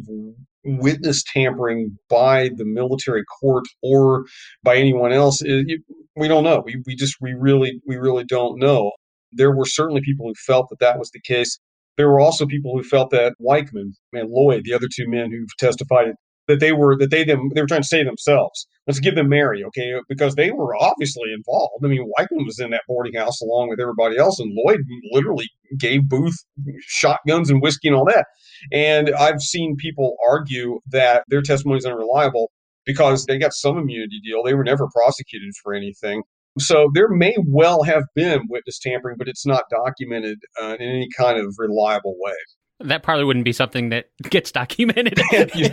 [0.65, 4.25] witness tampering by the military court or
[4.63, 5.81] by anyone else, eh, it,
[6.17, 6.63] we don't know.
[6.65, 8.93] We, we just we really we really don't know.
[9.33, 11.59] There were certainly people who felt that that was the case.
[11.97, 15.57] There were also people who felt that Weichman and Lloyd, the other two men who've
[15.59, 16.15] testified,
[16.49, 18.67] that they were that they them they were trying to say themselves.
[18.87, 19.95] Let's give them Mary, okay?
[19.95, 21.85] Uh, because they were obviously involved.
[21.85, 25.49] I mean, Weichman was in that boarding house along with everybody else, and Lloyd literally
[25.79, 26.37] gave Booth
[26.81, 28.27] shotguns and whiskey and all that.
[28.73, 32.51] And I've seen people argue that their testimony is unreliable
[32.85, 34.43] because they got some immunity deal.
[34.43, 36.23] They were never prosecuted for anything.
[36.59, 41.09] So there may well have been witness tampering, but it's not documented uh, in any
[41.17, 42.35] kind of reliable way.
[42.81, 45.19] That probably wouldn't be something that gets documented.
[45.33, 45.69] you,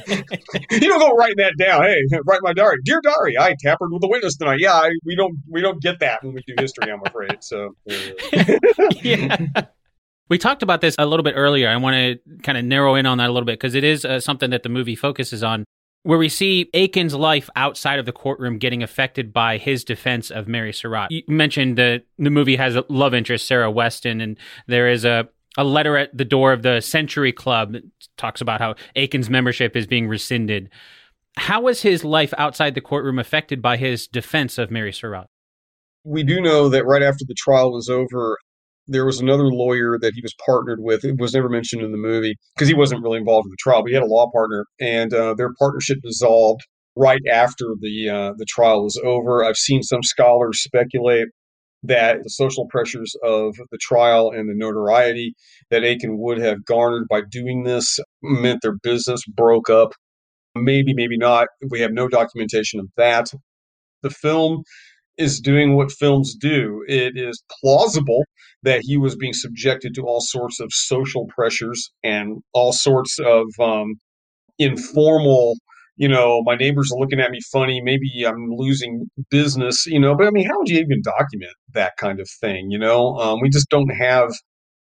[0.80, 1.84] don't go writing that down.
[1.84, 3.38] Hey, write my diary, dear diary.
[3.40, 4.60] I tampered with a witness tonight.
[4.60, 6.92] Yeah, I, we don't we don't get that when we do history.
[6.92, 7.44] I'm afraid.
[7.44, 7.76] So,
[9.02, 9.48] yeah.
[10.32, 11.68] We talked about this a little bit earlier.
[11.68, 14.06] I want to kind of narrow in on that a little bit because it is
[14.06, 15.66] uh, something that the movie focuses on
[16.04, 20.48] where we see Aiken's life outside of the courtroom getting affected by his defense of
[20.48, 21.12] Mary Surratt.
[21.12, 25.28] You mentioned that the movie has a love interest, Sarah Weston, and there is a,
[25.58, 27.84] a letter at the door of the Century Club that
[28.16, 30.70] talks about how Aiken's membership is being rescinded.
[31.36, 35.28] How was his life outside the courtroom affected by his defense of Mary Surratt?
[36.06, 38.38] We do know that right after the trial was over,
[38.92, 41.04] there was another lawyer that he was partnered with.
[41.04, 43.82] It was never mentioned in the movie because he wasn't really involved in the trial,
[43.82, 46.62] but he had a law partner, and uh, their partnership dissolved
[46.96, 49.44] right after the uh, the trial was over.
[49.44, 51.28] I've seen some scholars speculate
[51.84, 55.34] that the social pressures of the trial and the notoriety
[55.72, 59.94] that Aiken would have garnered by doing this meant their business broke up.
[60.54, 61.48] Maybe, maybe not.
[61.70, 63.32] We have no documentation of that.
[64.04, 64.64] The film
[65.22, 66.84] is doing what films do.
[66.88, 68.24] It is plausible
[68.64, 73.46] that he was being subjected to all sorts of social pressures and all sorts of
[73.60, 73.96] um,
[74.60, 75.56] informal
[75.98, 77.82] you know, my neighbors are looking at me funny.
[77.82, 81.94] Maybe I'm losing business, you know, but I mean, how would you even document that
[82.00, 82.72] kind of thing?
[82.72, 84.32] You know, um, we just don't have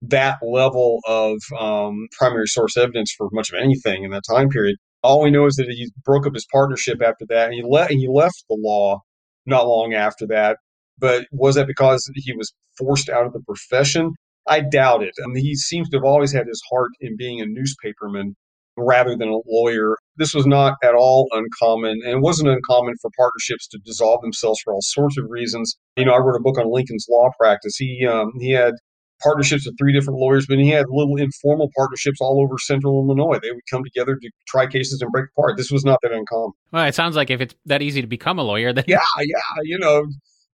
[0.03, 4.77] that level of um, primary source evidence for much of anything in that time period.
[5.03, 7.87] All we know is that he broke up his partnership after that, and he, le-
[7.87, 9.01] he left the law
[9.45, 10.58] not long after that.
[10.97, 14.13] But was that because he was forced out of the profession?
[14.47, 15.13] I doubt it.
[15.23, 18.34] I mean, he seems to have always had his heart in being a newspaperman
[18.78, 19.97] rather than a lawyer.
[20.17, 24.60] This was not at all uncommon, and it wasn't uncommon for partnerships to dissolve themselves
[24.63, 25.78] for all sorts of reasons.
[25.95, 27.75] You know, I wrote a book on Lincoln's law practice.
[27.78, 28.73] He um, he had
[29.21, 33.39] partnerships with three different lawyers, but he had little informal partnerships all over central Illinois.
[33.41, 35.58] They would come together to try cases and break apart.
[35.58, 36.51] This was not that uncommon.
[36.71, 39.39] Well, it sounds like if it's that easy to become a lawyer, then yeah, yeah,
[39.63, 40.05] you know,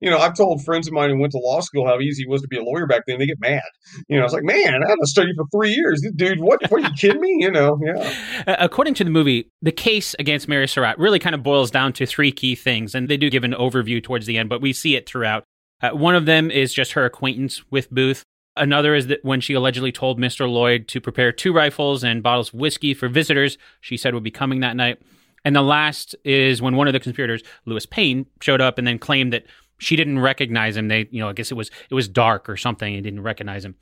[0.02, 2.30] you know, I've told friends of mine who went to law school how easy it
[2.30, 3.18] was to be a lawyer back then.
[3.18, 3.64] They get mad.
[4.08, 6.06] You know, I was like, man, I had to study for three years.
[6.16, 7.38] Dude, what, what are you kidding me?
[7.40, 8.14] You know, yeah.
[8.60, 12.06] According to the movie, the case against Mary Surratt really kind of boils down to
[12.06, 12.94] three key things.
[12.94, 15.44] And they do give an overview towards the end, but we see it throughout.
[15.82, 18.24] Uh, one of them is just her acquaintance with Booth.
[18.58, 20.50] Another is that when she allegedly told Mr.
[20.50, 24.32] Lloyd to prepare two rifles and bottles of whiskey for visitors she said would be
[24.32, 25.02] coming that night.
[25.44, 28.98] And the last is when one of the conspirators, Lewis Payne, showed up and then
[28.98, 29.46] claimed that
[29.78, 30.88] she didn't recognize him.
[30.88, 33.64] They, you know, I guess it was it was dark or something and didn't recognize
[33.64, 33.76] him.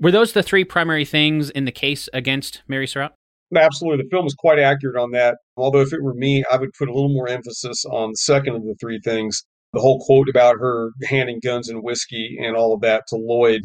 [0.00, 3.12] Were those the three primary things in the case against Mary Surratt?
[3.54, 4.04] Absolutely.
[4.04, 5.38] The film is quite accurate on that.
[5.56, 8.54] Although, if it were me, I would put a little more emphasis on the second
[8.54, 9.44] of the three things.
[9.72, 13.62] The whole quote about her handing guns and whiskey and all of that to Lloyd,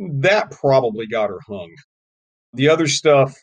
[0.00, 1.70] that probably got her hung.
[2.54, 3.34] The other stuff,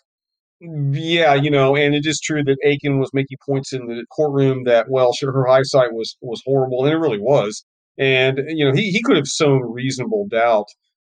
[0.59, 4.63] yeah, you know, and it is true that Aiken was making points in the courtroom
[4.65, 7.63] that, well, sure, her eyesight was was horrible, and it really was.
[7.97, 10.67] And you know, he he could have sown reasonable doubt,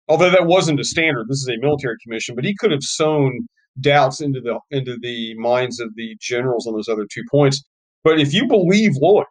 [0.07, 1.27] although that wasn't a standard.
[1.29, 3.47] This is a military commission, but he could have sown
[3.79, 7.63] doubts into the into the minds of the generals on those other two points.
[8.03, 9.25] But if you believe Lloyd,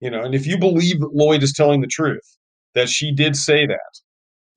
[0.00, 2.36] you know, and if you believe that Lloyd is telling the truth,
[2.74, 4.00] that she did say that,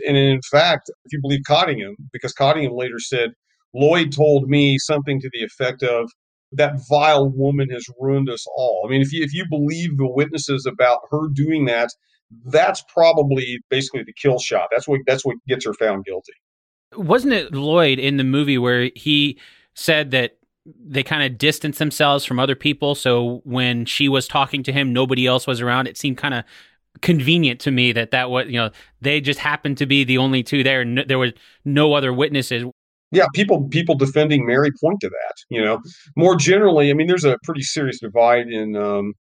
[0.06, 3.32] and in fact, if you believe Cottingham, because Cottingham later said
[3.74, 6.10] Lloyd told me something to the effect of
[6.54, 8.84] that vile woman has ruined us all.
[8.86, 11.90] I mean, if you if you believe the witnesses about her doing that,
[12.46, 14.68] that's probably basically the kill shot.
[14.72, 16.34] That's what that's what gets her found guilty
[16.96, 19.40] wasn't it Lloyd in the movie where he
[19.74, 24.64] said that they kind of distanced themselves from other people so when she was talking
[24.64, 26.44] to him nobody else was around it seemed kind of
[27.02, 28.70] convenient to me that that was you know
[29.02, 31.32] they just happened to be the only two there and there was
[31.66, 32.66] no other witnesses
[33.12, 35.80] yeah people people defending mary point to that you know
[36.16, 39.14] more generally i mean there's a pretty serious divide in um,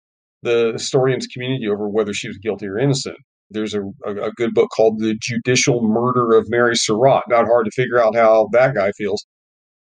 [0.43, 3.17] the historians community over whether she was guilty or innocent
[3.51, 7.23] there's a, a, a, good book called The Judicial Murder of Mary Surratt.
[7.29, 9.25] Not hard to figure out how that guy feels.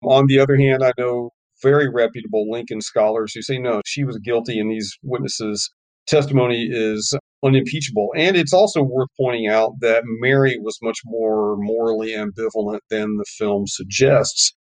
[0.01, 4.17] On the other hand, I know very reputable Lincoln scholars who say, no, she was
[4.19, 5.69] guilty and these witnesses'
[6.07, 8.09] testimony is unimpeachable.
[8.15, 13.25] And it's also worth pointing out that Mary was much more morally ambivalent than the
[13.37, 14.53] film suggests.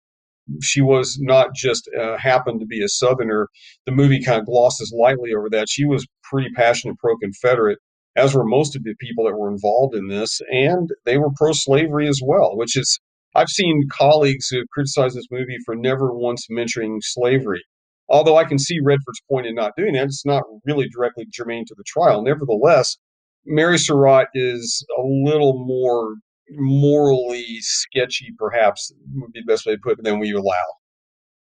[0.62, 3.49] She was not just uh, happened to be a Southerner.
[3.85, 5.69] The movie kind of glosses lightly over that.
[5.69, 7.79] She was pretty passionate pro Confederate
[8.19, 11.53] as were most of the people that were involved in this, and they were pro
[11.53, 12.99] slavery as well, which is,
[13.35, 17.62] I've seen colleagues who criticize this movie for never once mentioning slavery.
[18.09, 21.64] Although I can see Redford's point in not doing that, it's not really directly germane
[21.66, 22.23] to the trial.
[22.23, 22.97] Nevertheless,
[23.44, 26.14] Mary Surratt is a little more
[26.51, 30.55] morally sketchy, perhaps would be the best way to put it, than we allow.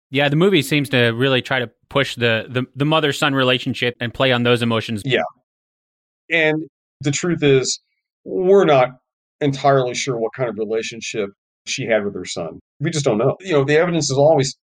[0.09, 3.93] Yeah, the movie seems to really try to push the the, the mother son relationship
[3.99, 5.03] and play on those emotions.
[5.05, 5.21] Yeah,
[6.31, 6.67] and
[7.01, 7.79] the truth is,
[8.25, 8.89] we're not
[9.39, 11.29] entirely sure what kind of relationship
[11.67, 12.59] she had with her son.
[12.79, 13.37] We just don't know.
[13.41, 14.57] You know, the evidence is always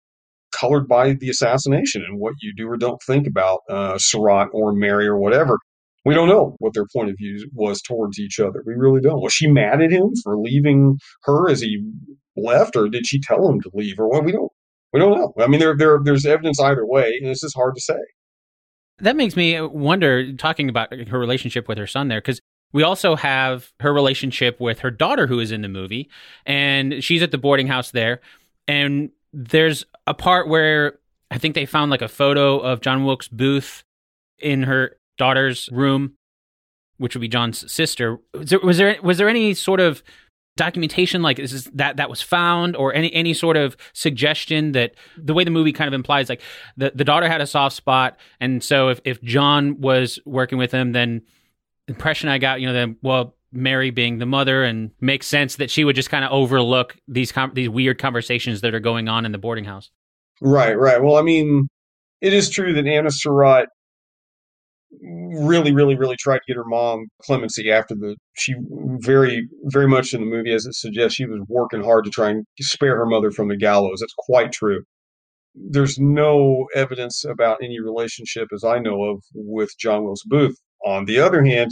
[0.51, 4.73] colored by the assassination and what you do or don't think about uh, Surratt or
[4.73, 5.59] Mary or whatever.
[6.05, 8.63] We don't know what their point of view was towards each other.
[8.65, 9.21] We really don't.
[9.21, 11.83] Was she mad at him for leaving her as he
[12.37, 14.23] left, or did she tell him to leave, or what?
[14.23, 14.51] We don't.
[14.93, 15.33] We don't know.
[15.37, 17.99] I mean, there, there, there's evidence either way, and this is hard to say.
[18.99, 22.39] That makes me wonder, talking about her relationship with her son there, because
[22.71, 26.09] we also have her relationship with her daughter, who is in the movie,
[26.45, 28.21] and she's at the boarding house there.
[28.65, 30.99] And there's a part where
[31.31, 33.83] I think they found like a photo of John Wilkes Booth
[34.39, 36.13] in her daughter's room,
[36.97, 38.19] which would be John's sister.
[38.33, 40.03] Was there was there, was there any sort of
[40.57, 45.33] documentation like is that that was found or any any sort of suggestion that the
[45.33, 46.41] way the movie kind of implies like
[46.75, 50.71] the, the daughter had a soft spot and so if, if john was working with
[50.71, 51.21] him then
[51.87, 55.69] impression i got you know then well mary being the mother and makes sense that
[55.69, 59.25] she would just kind of overlook these com- these weird conversations that are going on
[59.25, 59.89] in the boarding house
[60.41, 61.67] right right well i mean
[62.21, 63.67] it is true that anna surratt
[65.01, 68.55] really, really, really tried to get her mom clemency after the she
[68.99, 72.29] very, very much in the movie as it suggests she was working hard to try
[72.29, 73.99] and spare her mother from the gallows.
[73.99, 74.83] That's quite true.
[75.55, 80.55] There's no evidence about any relationship, as I know of, with John Wilkes Booth.
[80.85, 81.71] On the other hand,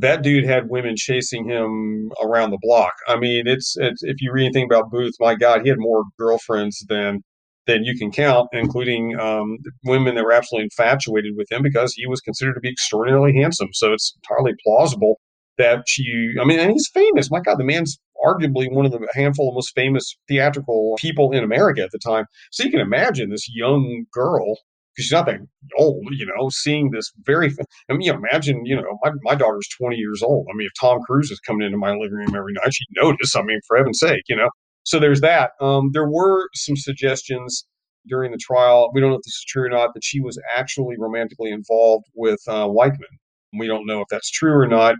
[0.00, 2.94] that dude had women chasing him around the block.
[3.06, 6.04] I mean, it's, it's if you read anything about Booth, my God, he had more
[6.18, 7.20] girlfriends than
[7.66, 12.06] that you can count, including um, women that were absolutely infatuated with him because he
[12.06, 13.68] was considered to be extraordinarily handsome.
[13.72, 15.20] So it's entirely plausible
[15.58, 17.30] that she, I mean, and he's famous.
[17.30, 21.44] My God, the man's arguably one of the handful of most famous theatrical people in
[21.44, 22.24] America at the time.
[22.50, 24.56] So you can imagine this young girl,
[25.00, 25.40] she's not that
[25.78, 27.54] old, you know, seeing this very,
[27.88, 30.46] I mean, you know, imagine, you know, my, my daughter's 20 years old.
[30.52, 33.34] I mean, if Tom Cruise is coming into my living room every night, she'd notice.
[33.36, 34.48] I mean, for heaven's sake, you know.
[34.84, 35.52] So there's that.
[35.60, 37.66] Um, there were some suggestions
[38.08, 38.90] during the trial.
[38.92, 42.06] We don't know if this is true or not that she was actually romantically involved
[42.14, 43.18] with uh, Weichmann.
[43.58, 44.94] We don't know if that's true or not.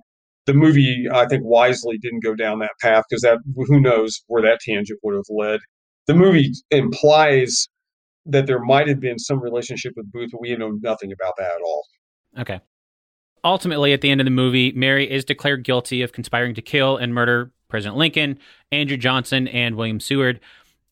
[0.47, 4.43] The movie, I think, wisely didn't go down that path because that who knows where
[4.43, 5.61] that tangent would have led.
[6.07, 7.69] The movie implies
[8.27, 11.53] that there might have been some relationship with Booth, but we know nothing about that
[11.53, 11.83] at all.
[12.39, 12.61] Okay.
[13.43, 16.97] Ultimately, at the end of the movie, Mary is declared guilty of conspiring to kill
[16.97, 18.39] and murder President Lincoln,
[18.71, 20.41] Andrew Johnson, and William Seward.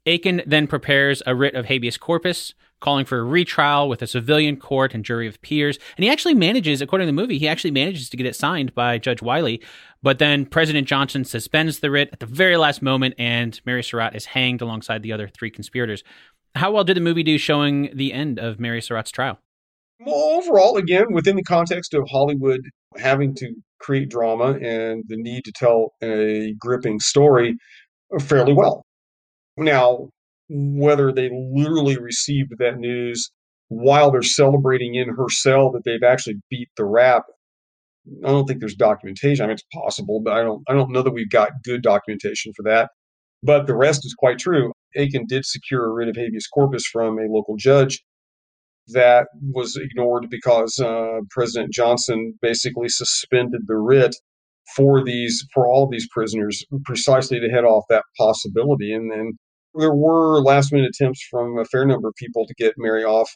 [0.06, 4.56] Aiken then prepares a writ of habeas corpus, calling for a retrial with a civilian
[4.56, 5.78] court and jury of peers.
[5.96, 8.74] And he actually manages, according to the movie, he actually manages to get it signed
[8.74, 9.60] by Judge Wylie.
[10.02, 14.14] But then President Johnson suspends the writ at the very last moment, and Mary Surratt
[14.14, 16.04] is hanged alongside the other three conspirators.
[16.58, 19.38] How well did the movie do showing the end of Mary Surratt's trial?
[20.04, 22.62] Well, overall, again, within the context of Hollywood
[22.96, 27.56] having to create drama and the need to tell a gripping story,
[28.20, 28.84] fairly well.
[29.56, 30.08] Now,
[30.48, 33.30] whether they literally received that news
[33.68, 37.22] while they're celebrating in her cell that they've actually beat the rap,
[38.24, 39.44] I don't think there's documentation.
[39.44, 40.64] I mean, it's possible, but I don't.
[40.68, 42.90] I don't know that we've got good documentation for that.
[43.44, 44.72] But the rest is quite true.
[44.96, 48.02] Aiken did secure a writ of habeas corpus from a local judge
[48.88, 54.14] that was ignored because uh, President Johnson basically suspended the writ
[54.76, 58.92] for these for all these prisoners precisely to head off that possibility.
[58.92, 59.32] And then
[59.74, 63.30] there were last minute attempts from a fair number of people to get Mary off,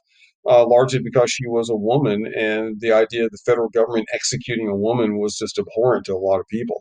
[0.48, 4.68] uh, largely because she was a woman, and the idea of the federal government executing
[4.68, 6.80] a woman was just abhorrent to a lot of people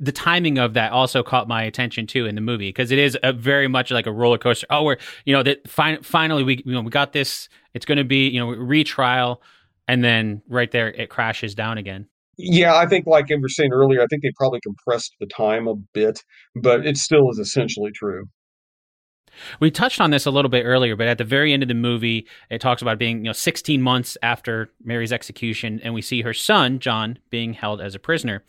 [0.00, 3.16] the timing of that also caught my attention too in the movie because it is
[3.22, 4.66] a very much like a roller coaster.
[4.70, 7.48] Oh, we're you know that fi- finally we you know we got this.
[7.74, 9.42] It's going to be you know retrial,
[9.86, 12.08] and then right there it crashes down again.
[12.36, 15.66] Yeah, I think like I was saying earlier, I think they probably compressed the time
[15.66, 16.22] a bit,
[16.54, 18.28] but it still is essentially true.
[19.60, 21.74] We touched on this a little bit earlier, but at the very end of the
[21.74, 26.22] movie, it talks about being, you know, 16 months after Mary's execution, and we see
[26.22, 28.44] her son, John, being held as a prisoner.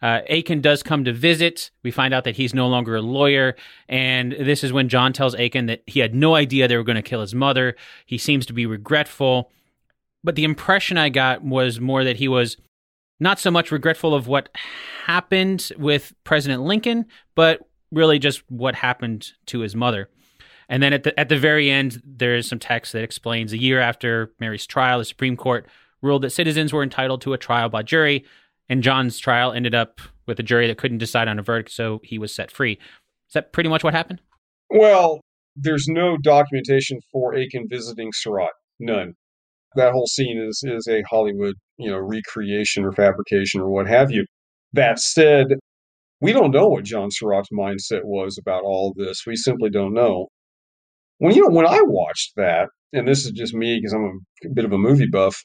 [0.00, 1.70] Uh, Aiken does come to visit.
[1.82, 3.56] We find out that he's no longer a lawyer.
[3.88, 6.96] And this is when John tells Aiken that he had no idea they were going
[6.96, 7.74] to kill his mother.
[8.06, 9.50] He seems to be regretful.
[10.22, 12.56] But the impression I got was more that he was
[13.20, 14.48] not so much regretful of what
[15.06, 20.08] happened with President Lincoln, but really just what happened to his mother.
[20.68, 23.58] And then at the at the very end, there is some text that explains a
[23.58, 25.66] year after Mary's trial, the Supreme Court
[26.02, 28.24] ruled that citizens were entitled to a trial by jury,
[28.68, 32.00] and John's trial ended up with a jury that couldn't decide on a verdict, so
[32.02, 32.72] he was set free.
[32.72, 34.20] Is that pretty much what happened?
[34.70, 35.20] Well,
[35.56, 38.50] there's no documentation for Aiken visiting Surratt.
[38.78, 39.14] None.
[39.74, 44.10] That whole scene is is a Hollywood, you know, recreation or fabrication or what have
[44.10, 44.24] you.
[44.72, 45.48] That said,
[46.20, 49.24] we don't know what John Surratt's mindset was about all this.
[49.26, 50.28] We simply don't know
[51.18, 54.54] when you know when I watched that, and this is just me because I'm a
[54.54, 55.42] bit of a movie buff,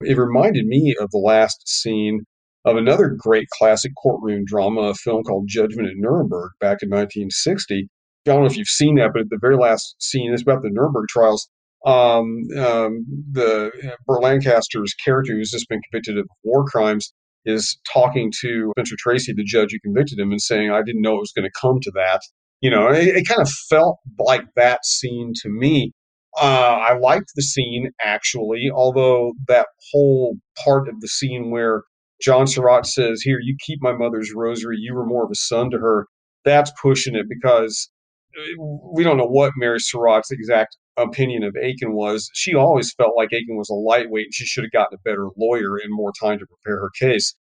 [0.00, 2.24] it reminded me of the last scene
[2.64, 7.88] of another great classic courtroom drama, a film called Judgment at Nuremberg back in 1960.
[8.26, 10.62] I don't know if you've seen that, but at the very last scene, it's about
[10.62, 11.48] the Nuremberg trials.
[11.84, 17.12] Um, um, the uh, Lancaster's character, who's just been convicted of war crimes,
[17.44, 21.16] is talking to Spencer Tracy, the judge who convicted him, and saying, "I didn't know
[21.16, 22.20] it was going to come to that."
[22.62, 25.92] you know, it, it kind of felt like that scene to me.
[26.40, 31.82] Uh, I liked the scene actually, although that whole part of the scene where
[32.22, 34.76] John Surratt says, "Here, you keep my mother's rosary.
[34.78, 36.06] You were more of a son to her."
[36.44, 37.90] That's pushing it because
[38.38, 38.62] uh,
[38.92, 42.30] we don't know what Mary Surratt's exact opinion of Aiken was.
[42.34, 45.28] She always felt like Aiken was a lightweight and she should have gotten a better
[45.36, 47.34] lawyer and more time to prepare her case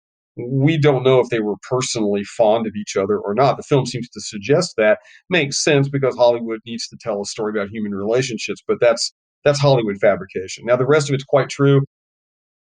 [0.47, 3.57] we don't know if they were personally fond of each other or not.
[3.57, 4.99] The film seems to suggest that
[5.30, 9.13] makes sense because Hollywood needs to tell a story about human relationships, but that's
[9.43, 10.65] that's Hollywood fabrication.
[10.65, 11.82] Now the rest of it's quite true.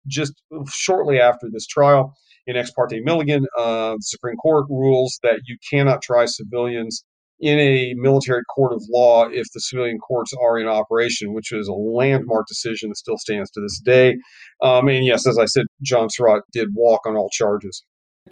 [0.08, 0.34] Just
[0.72, 2.14] shortly after this trial
[2.45, 7.03] in Ex parte Milligan, uh, the Supreme Court rules that you cannot try civilians
[7.39, 11.68] in a military court of law if the civilian courts are in operation, which is
[11.68, 14.16] a landmark decision that still stands to this day.
[14.64, 17.84] Um, and yes, as I said, John Surratt did walk on all charges.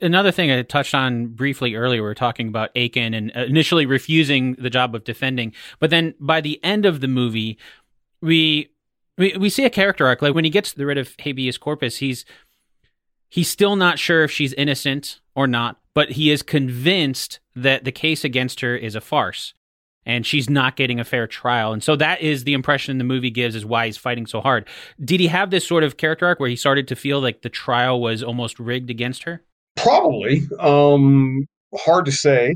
[0.01, 4.53] Another thing I touched on briefly earlier, we were talking about Aiken and initially refusing
[4.55, 7.57] the job of defending, but then by the end of the movie,
[8.21, 8.69] we
[9.17, 10.21] we, we see a character arc.
[10.21, 12.25] Like when he gets writ of habeas corpus, he's
[13.29, 17.91] he's still not sure if she's innocent or not, but he is convinced that the
[17.91, 19.53] case against her is a farce
[20.05, 21.73] and she's not getting a fair trial.
[21.73, 24.67] And so that is the impression the movie gives is why he's fighting so hard.
[25.03, 27.49] Did he have this sort of character arc where he started to feel like the
[27.49, 29.41] trial was almost rigged against her?
[29.75, 30.43] Probably.
[30.59, 32.51] Um, hard to say.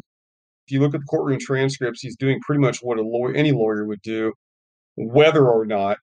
[0.67, 3.51] If you look at the courtroom transcripts, he's doing pretty much what a lawyer, any
[3.51, 4.33] lawyer would do,
[4.95, 5.97] whether or not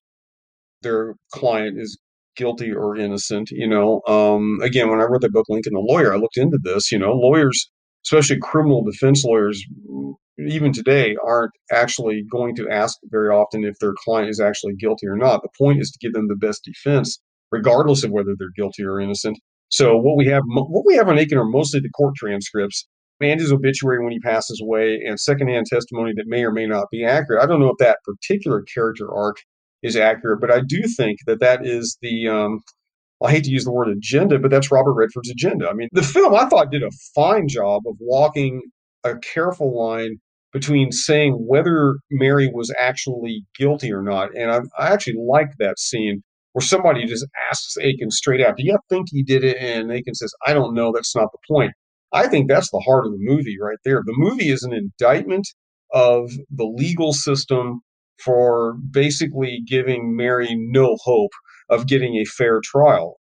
[0.82, 1.98] their client is
[2.36, 3.50] guilty or innocent.
[3.50, 6.58] You know, um, again, when I wrote the book, Lincoln the Lawyer, I looked into
[6.62, 6.92] this.
[6.92, 7.70] You know, lawyers,
[8.04, 9.62] especially criminal defense lawyers,
[10.38, 15.06] even today, aren't actually going to ask very often if their client is actually guilty
[15.06, 15.42] or not.
[15.42, 17.18] The point is to give them the best defense,
[17.50, 19.38] regardless of whether they're guilty or innocent.
[19.68, 22.86] So what we have, what we have on Aiken are mostly the court transcripts,
[23.20, 27.04] Andy's obituary when he passes away, and secondhand testimony that may or may not be
[27.04, 27.42] accurate.
[27.42, 29.38] I don't know if that particular character arc
[29.86, 32.28] is accurate, but I do think that that is the.
[32.28, 32.60] Um,
[33.24, 35.68] I hate to use the word agenda, but that's Robert Redford's agenda.
[35.70, 38.60] I mean, the film I thought did a fine job of walking
[39.04, 40.16] a careful line
[40.52, 44.36] between saying whether Mary was actually guilty or not.
[44.36, 46.22] And I, I actually like that scene
[46.52, 49.58] where somebody just asks Aiken straight out, Do you think he did it?
[49.58, 50.92] And Aiken says, I don't know.
[50.92, 51.72] That's not the point.
[52.12, 54.02] I think that's the heart of the movie right there.
[54.04, 55.46] The movie is an indictment
[55.92, 57.80] of the legal system
[58.24, 61.32] for basically giving Mary no hope
[61.68, 63.16] of getting a fair trial.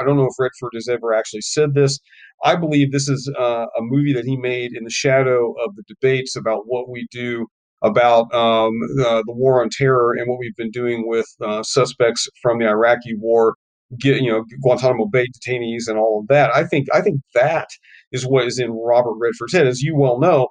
[0.00, 1.98] I don't know if Redford has ever actually said this.
[2.44, 5.82] I believe this is uh, a movie that he made in the shadow of the
[5.88, 7.46] debates about what we do
[7.82, 12.28] about um, uh, the war on terror and what we've been doing with uh, suspects
[12.42, 13.54] from the Iraqi war,
[13.98, 16.54] get, you know, Guantanamo Bay detainees and all of that.
[16.54, 17.68] I think I think that
[18.12, 19.66] is what is in Robert Redford's head.
[19.66, 20.48] As you well know,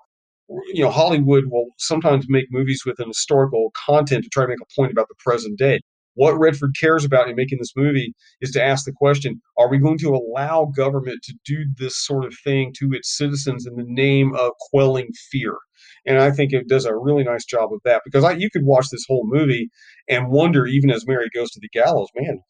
[0.74, 4.62] you know, Hollywood will sometimes make movies with an historical content to try to make
[4.62, 5.80] a point about the present day.
[6.16, 9.78] What Redford cares about in making this movie is to ask the question Are we
[9.78, 13.86] going to allow government to do this sort of thing to its citizens in the
[13.86, 15.56] name of quelling fear?
[16.06, 18.66] And I think it does a really nice job of that because I, you could
[18.66, 19.70] watch this whole movie
[20.08, 22.42] and wonder, even as Mary goes to the gallows, man,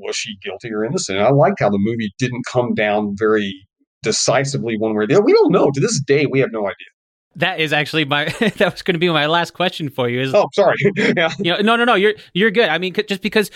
[0.00, 1.18] was she guilty or innocent?
[1.18, 3.66] And I liked how the movie didn't come down very
[4.02, 5.24] decisively one way or the other.
[5.24, 5.70] We don't know.
[5.72, 6.93] To this day, we have no idea.
[7.36, 10.20] That is actually my that was going to be my last question for you.
[10.20, 12.68] Is oh sorry, yeah, you know, no, no, no, you're you're good.
[12.68, 13.50] I mean, just because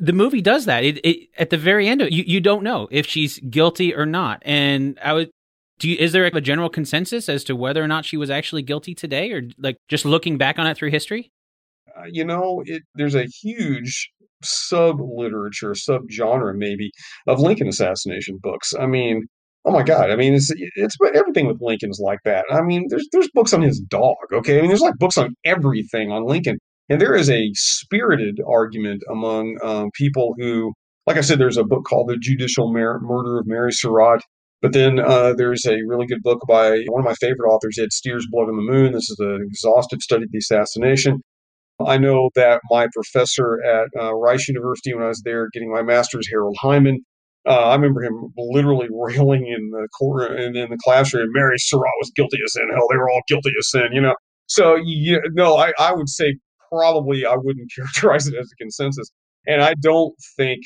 [0.00, 3.06] the movie does that, it, it at the very end, you you don't know if
[3.06, 5.30] she's guilty or not, and I would.
[5.78, 8.62] Do you, is there a general consensus as to whether or not she was actually
[8.62, 11.32] guilty today, or like just looking back on it through history?
[11.96, 14.08] Uh, you know, it, there's a huge
[14.44, 16.90] sub literature, sub genre maybe
[17.26, 18.72] of Lincoln assassination books.
[18.78, 19.26] I mean,
[19.64, 20.10] Oh my God!
[20.10, 22.44] I mean, it's it's everything with Lincoln's like that.
[22.50, 24.16] I mean, there's there's books on his dog.
[24.32, 26.58] Okay, I mean, there's like books on everything on Lincoln,
[26.88, 30.72] and there is a spirited argument among um, people who,
[31.06, 34.22] like I said, there's a book called The Judicial Mer- Murder of Mary Surratt.
[34.62, 37.92] But then uh, there's a really good book by one of my favorite authors, Ed
[37.92, 38.92] Steers, Blood on the Moon.
[38.92, 41.20] This is an exhaustive study of the assassination.
[41.84, 45.82] I know that my professor at uh, Rice University, when I was there getting my
[45.82, 47.00] master's, Harold Hyman,
[47.46, 51.28] uh, I remember him literally railing in the court and in the classroom.
[51.32, 52.68] Mary Surratt was guilty as sin.
[52.72, 53.88] Hell, they were all guilty as sin.
[53.92, 54.14] You know.
[54.46, 56.36] So you no, I, I would say
[56.70, 59.10] probably I wouldn't characterize it as a consensus.
[59.46, 60.60] And I don't think,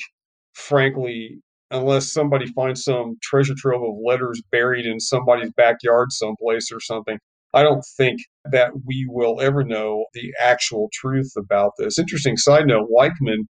[0.53, 1.39] frankly,
[1.71, 7.17] unless somebody finds some treasure trove of letters buried in somebody's backyard someplace or something,
[7.53, 8.19] I don't think
[8.51, 11.97] that we will ever know the actual truth about this.
[11.97, 13.47] Interesting side note: Weichmann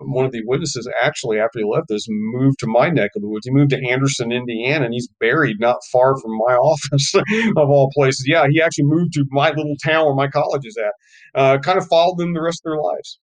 [0.00, 3.28] one of the witnesses actually, after he left this, moved to my neck of the
[3.28, 3.46] woods.
[3.46, 7.90] He moved to Anderson, Indiana, and he's buried not far from my office, of all
[7.94, 8.24] places.
[8.26, 11.40] Yeah, he actually moved to my little town where my college is at.
[11.40, 13.18] Uh, kind of followed them the rest of their lives.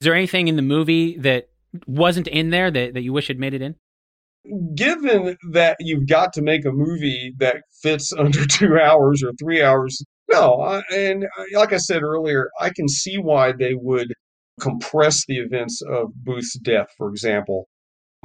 [0.00, 1.48] Is there anything in the movie that
[1.86, 3.76] wasn't in there that, that you wish had made it in?
[4.74, 9.62] Given that you've got to make a movie that fits under two hours or three
[9.62, 10.82] hours, no.
[10.94, 14.12] and like I said earlier, I can see why they would
[14.58, 17.68] compress the events of Booth's death, for example.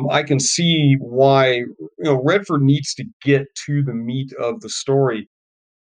[0.10, 4.70] I can see why you know Redford needs to get to the meat of the
[4.70, 5.30] story.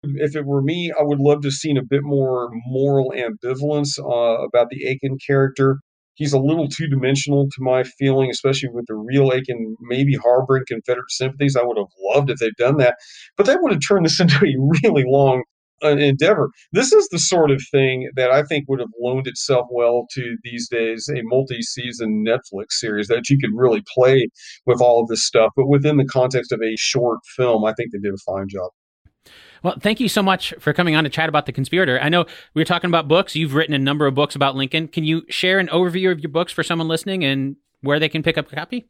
[0.03, 3.99] If it were me, I would love to have seen a bit more moral ambivalence
[3.99, 5.81] uh, about the Aiken character.
[6.15, 10.65] He's a little two dimensional to my feeling, especially with the real Aiken maybe harboring
[10.67, 11.57] Confederate sympathies.
[11.57, 12.97] I would have loved if they'd done that,
[13.37, 15.43] but that would have turned this into a really long
[15.83, 16.51] endeavor.
[16.73, 20.37] This is the sort of thing that I think would have loaned itself well to
[20.43, 24.29] these days a multi-season Netflix series that you could really play
[24.67, 27.93] with all of this stuff, but within the context of a short film, I think
[27.93, 28.71] they did a fine job.
[29.63, 32.01] Well, thank you so much for coming on to chat about The Conspirator.
[32.01, 32.25] I know
[32.55, 33.37] we were talking about books.
[33.37, 34.89] You've written a number of books about Lincoln.
[34.89, 38.23] Can you share an overview of your books for someone listening and where they can
[38.23, 38.89] pick up a copy?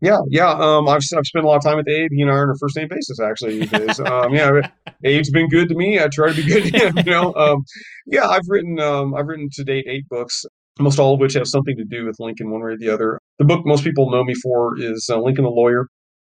[0.00, 0.50] Yeah, yeah.
[0.50, 2.10] Um, I've I've spent a lot of time with Abe.
[2.12, 4.00] He and I are on a first name basis actually these days.
[4.06, 4.60] um, yeah,
[5.04, 6.00] Abe's been good to me.
[6.00, 6.96] I try to be good to him.
[6.98, 7.34] You know.
[7.40, 7.64] Um,
[8.06, 10.44] yeah, I've written um, I've written to date eight books,
[10.78, 13.18] most all of which have something to do with Lincoln one way or the other.
[13.38, 15.86] The book most people know me for is uh, Lincoln the Lawyer.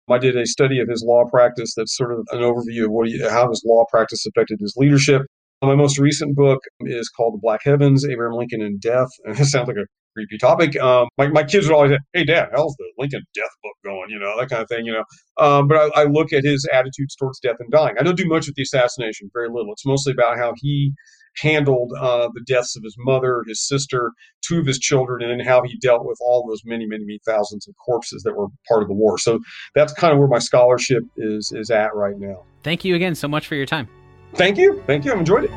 [0.09, 3.07] I did a study of his law practice that's sort of an overview of what
[3.07, 5.24] he, how his law practice affected his leadership.
[5.61, 9.07] My most recent book is called The Black Heavens, Abraham Lincoln and Death.
[9.24, 10.80] And it sounds like a creepy topic.
[10.80, 14.09] Um, my, my kids would always say, "Hey, Dad, how's the Lincoln death book going?"
[14.09, 14.86] You know that kind of thing.
[14.86, 15.03] You know,
[15.38, 17.95] um, but I, I, look at his attitudes towards death and dying.
[17.99, 19.72] I don't do much with the assassination, very little.
[19.72, 20.93] It's mostly about how he
[21.38, 24.11] handled uh, the deaths of his mother, his sister,
[24.45, 27.20] two of his children, and then how he dealt with all those many, many, many
[27.26, 29.18] thousands of corpses that were part of the war.
[29.18, 29.39] So
[29.76, 32.43] that's kind of where my scholarship is is at right now.
[32.64, 33.88] Thank you again so much for your time.
[34.36, 34.82] Thank you.
[34.88, 35.11] Thank you.
[35.11, 35.51] I've enjoyed it.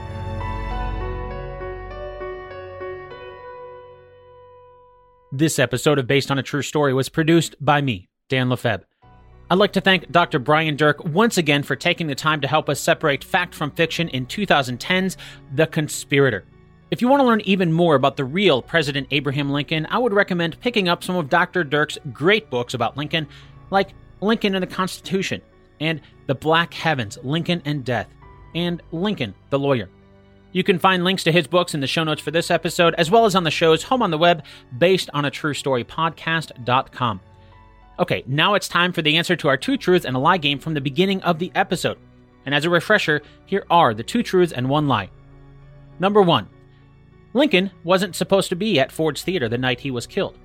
[5.38, 8.86] This episode of Based on a True Story was produced by me, Dan Lefebvre.
[9.50, 10.38] I'd like to thank Dr.
[10.38, 14.08] Brian Dirck once again for taking the time to help us separate fact from fiction
[14.08, 15.18] in 2010's
[15.54, 16.46] The Conspirator.
[16.90, 20.14] If you want to learn even more about the real President Abraham Lincoln, I would
[20.14, 21.64] recommend picking up some of Dr.
[21.64, 23.28] Dirck's great books about Lincoln,
[23.68, 23.90] like
[24.22, 25.42] Lincoln and the Constitution,
[25.80, 28.08] and The Black Heavens Lincoln and Death,
[28.54, 29.90] and Lincoln the Lawyer.
[30.56, 33.10] You can find links to his books in the show notes for this episode, as
[33.10, 34.42] well as on the show's home on the web,
[34.78, 37.20] based on a true story podcast.com.
[37.98, 40.58] Okay, now it's time for the answer to our two truths and a lie game
[40.58, 41.98] from the beginning of the episode.
[42.46, 45.10] And as a refresher, here are the two truths and one lie.
[45.98, 46.48] Number one
[47.34, 50.38] Lincoln wasn't supposed to be at Ford's Theater the night he was killed.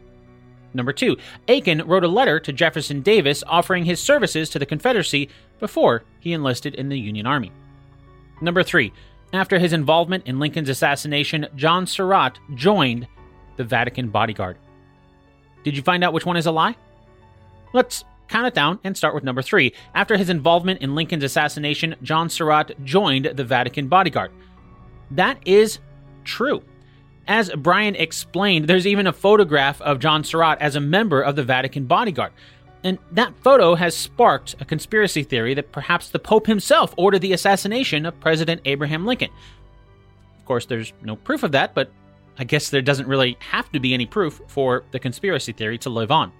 [0.73, 1.15] Number two,
[1.47, 5.29] Aiken wrote a letter to Jefferson Davis offering his services to the Confederacy
[5.61, 7.53] before he enlisted in the Union Army.
[8.41, 8.91] Number three,
[9.33, 13.07] after his involvement in Lincoln's assassination, John Surratt joined
[13.57, 14.57] the Vatican bodyguard.
[15.63, 16.75] Did you find out which one is a lie?
[17.73, 19.73] Let's count it down and start with number three.
[19.93, 24.31] After his involvement in Lincoln's assassination, John Surratt joined the Vatican bodyguard.
[25.11, 25.79] That is
[26.23, 26.63] true.
[27.27, 31.43] As Brian explained, there's even a photograph of John Surratt as a member of the
[31.43, 32.31] Vatican bodyguard.
[32.83, 37.33] And that photo has sparked a conspiracy theory that perhaps the Pope himself ordered the
[37.33, 39.29] assassination of President Abraham Lincoln.
[40.39, 41.91] Of course, there's no proof of that, but
[42.39, 45.89] I guess there doesn't really have to be any proof for the conspiracy theory to
[45.89, 46.31] live on.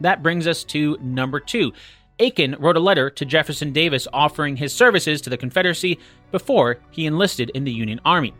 [0.00, 1.72] That brings us to number two.
[2.18, 5.98] Aiken wrote a letter to Jefferson Davis offering his services to the Confederacy
[6.32, 8.32] before he enlisted in the Union Army.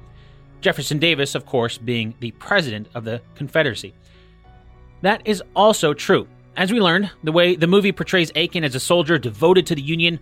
[0.61, 3.95] Jefferson Davis, of course, being the president of the Confederacy.
[5.03, 6.27] That is also true.
[6.59, 9.81] As we learned, the way the movie portrays Aiken as a soldier devoted to the
[9.81, 10.19] Union,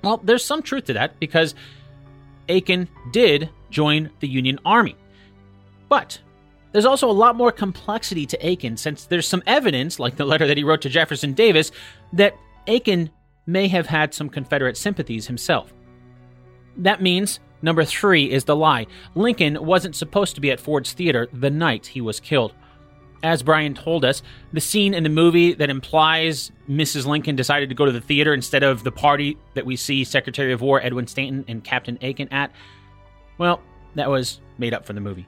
[0.00, 1.56] well, there's some truth to that because
[2.48, 4.94] Aiken did join the Union Army.
[5.88, 6.20] But
[6.70, 10.46] there's also a lot more complexity to Aiken since there's some evidence, like the letter
[10.46, 11.72] that he wrote to Jefferson Davis,
[12.12, 12.36] that
[12.68, 13.10] Aiken
[13.44, 15.74] may have had some Confederate sympathies himself.
[16.76, 18.86] That means number three is the lie.
[19.16, 22.54] Lincoln wasn't supposed to be at Ford's Theater the night he was killed.
[23.22, 27.06] As Brian told us, the scene in the movie that implies Mrs.
[27.06, 30.52] Lincoln decided to go to the theater instead of the party that we see Secretary
[30.52, 32.50] of War Edwin Stanton and Captain Aiken at,
[33.36, 33.60] well,
[33.94, 35.26] that was made up for the movie.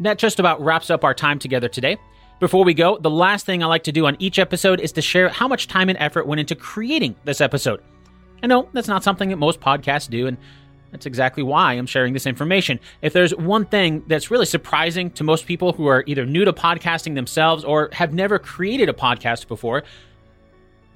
[0.00, 1.98] That just about wraps up our time together today.
[2.40, 5.02] Before we go, the last thing I like to do on each episode is to
[5.02, 7.82] share how much time and effort went into creating this episode.
[8.42, 10.36] I know that's not something that most podcasts do, and
[10.92, 12.78] that's exactly why I'm sharing this information.
[13.00, 16.52] If there's one thing that's really surprising to most people who are either new to
[16.52, 19.82] podcasting themselves or have never created a podcast before,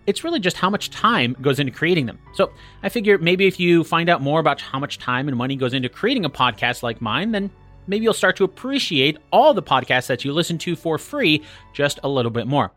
[0.07, 2.19] it's really just how much time goes into creating them.
[2.35, 5.57] So I figure maybe if you find out more about how much time and money
[5.57, 7.51] goes into creating a podcast like mine, then
[7.87, 11.43] maybe you'll start to appreciate all the podcasts that you listen to for free
[11.73, 12.71] just a little bit more.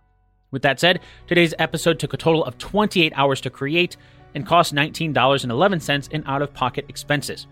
[0.52, 3.98] With that said, today's episode took a total of 28 hours to create
[4.36, 7.48] and cost $19.11 in out of pocket expenses.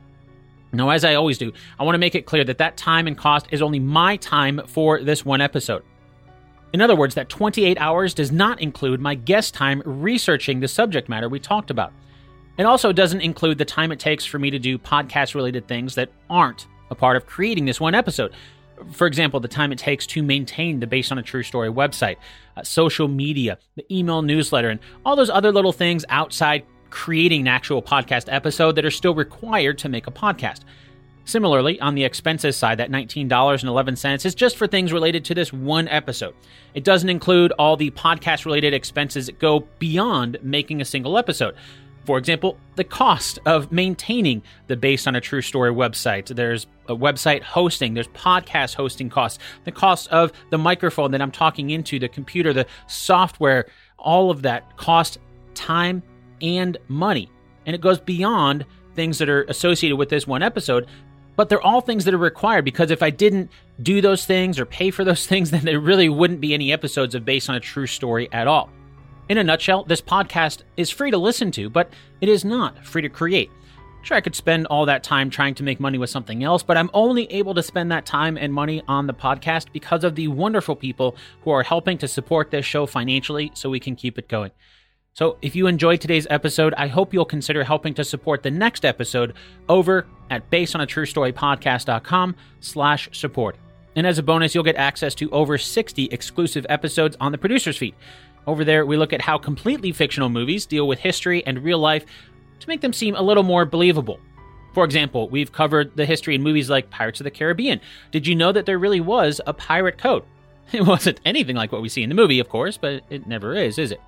[0.73, 3.17] Now, as I always do, I want to make it clear that that time and
[3.17, 5.83] cost is only my time for this one episode.
[6.73, 11.07] In other words, that 28 hours does not include my guest time researching the subject
[11.07, 11.93] matter we talked about.
[12.57, 15.95] It also doesn't include the time it takes for me to do podcast related things
[15.95, 18.33] that aren't a part of creating this one episode.
[18.91, 22.17] For example, the time it takes to maintain the Based on a True Story website,
[22.55, 27.47] uh, social media, the email newsletter, and all those other little things outside creating an
[27.47, 30.61] actual podcast episode that are still required to make a podcast.
[31.25, 35.89] Similarly, on the expenses side, that $19.11 is just for things related to this one
[35.89, 36.33] episode.
[36.73, 41.55] It doesn't include all the podcast related expenses that go beyond making a single episode.
[42.07, 46.33] For example, the cost of maintaining the Based on a True Story website.
[46.33, 51.31] There's a website hosting, there's podcast hosting costs, the cost of the microphone that I'm
[51.31, 53.65] talking into, the computer, the software,
[53.99, 55.17] all of that cost
[55.53, 56.01] time
[56.41, 57.29] and money.
[57.65, 60.87] And it goes beyond things that are associated with this one episode,
[61.35, 63.51] but they're all things that are required because if I didn't
[63.83, 67.15] do those things or pay for those things, then there really wouldn't be any episodes
[67.15, 68.69] of Based on a True Story at all.
[69.29, 73.01] In a nutshell, this podcast is free to listen to, but it is not free
[73.01, 73.49] to create.
[74.01, 76.77] Sure, I could spend all that time trying to make money with something else, but
[76.77, 80.29] I'm only able to spend that time and money on the podcast because of the
[80.29, 84.29] wonderful people who are helping to support this show financially so we can keep it
[84.29, 84.51] going.
[85.13, 88.85] So if you enjoyed today's episode, I hope you'll consider helping to support the next
[88.85, 89.33] episode
[89.67, 93.57] over at basedonatruestorypodcast.com slash support.
[93.97, 97.77] And as a bonus, you'll get access to over 60 exclusive episodes on the producer's
[97.77, 97.95] feed.
[98.47, 102.05] Over there, we look at how completely fictional movies deal with history and real life
[102.59, 104.19] to make them seem a little more believable.
[104.73, 107.81] For example, we've covered the history in movies like Pirates of the Caribbean.
[108.11, 110.23] Did you know that there really was a pirate code?
[110.73, 113.55] It wasn't anything like what we see in the movie, of course, but it never
[113.55, 114.01] is, is it?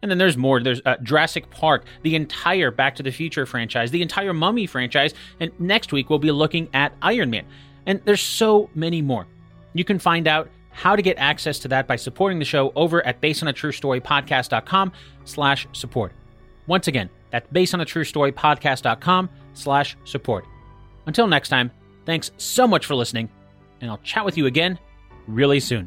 [0.00, 0.62] And then there's more.
[0.62, 5.12] There's uh, Jurassic Park, the entire Back to the Future franchise, the entire Mummy franchise,
[5.40, 7.44] and next week we'll be looking at Iron Man.
[7.84, 9.26] And there's so many more.
[9.74, 10.48] You can find out
[10.80, 14.92] how to get access to that by supporting the show over at basedonatruestorypodcast.com
[15.24, 16.12] slash support.
[16.66, 20.46] Once again, that's basedonatruestorypodcast.com slash support.
[21.04, 21.70] Until next time,
[22.06, 23.28] thanks so much for listening,
[23.82, 24.78] and I'll chat with you again
[25.26, 25.86] really soon.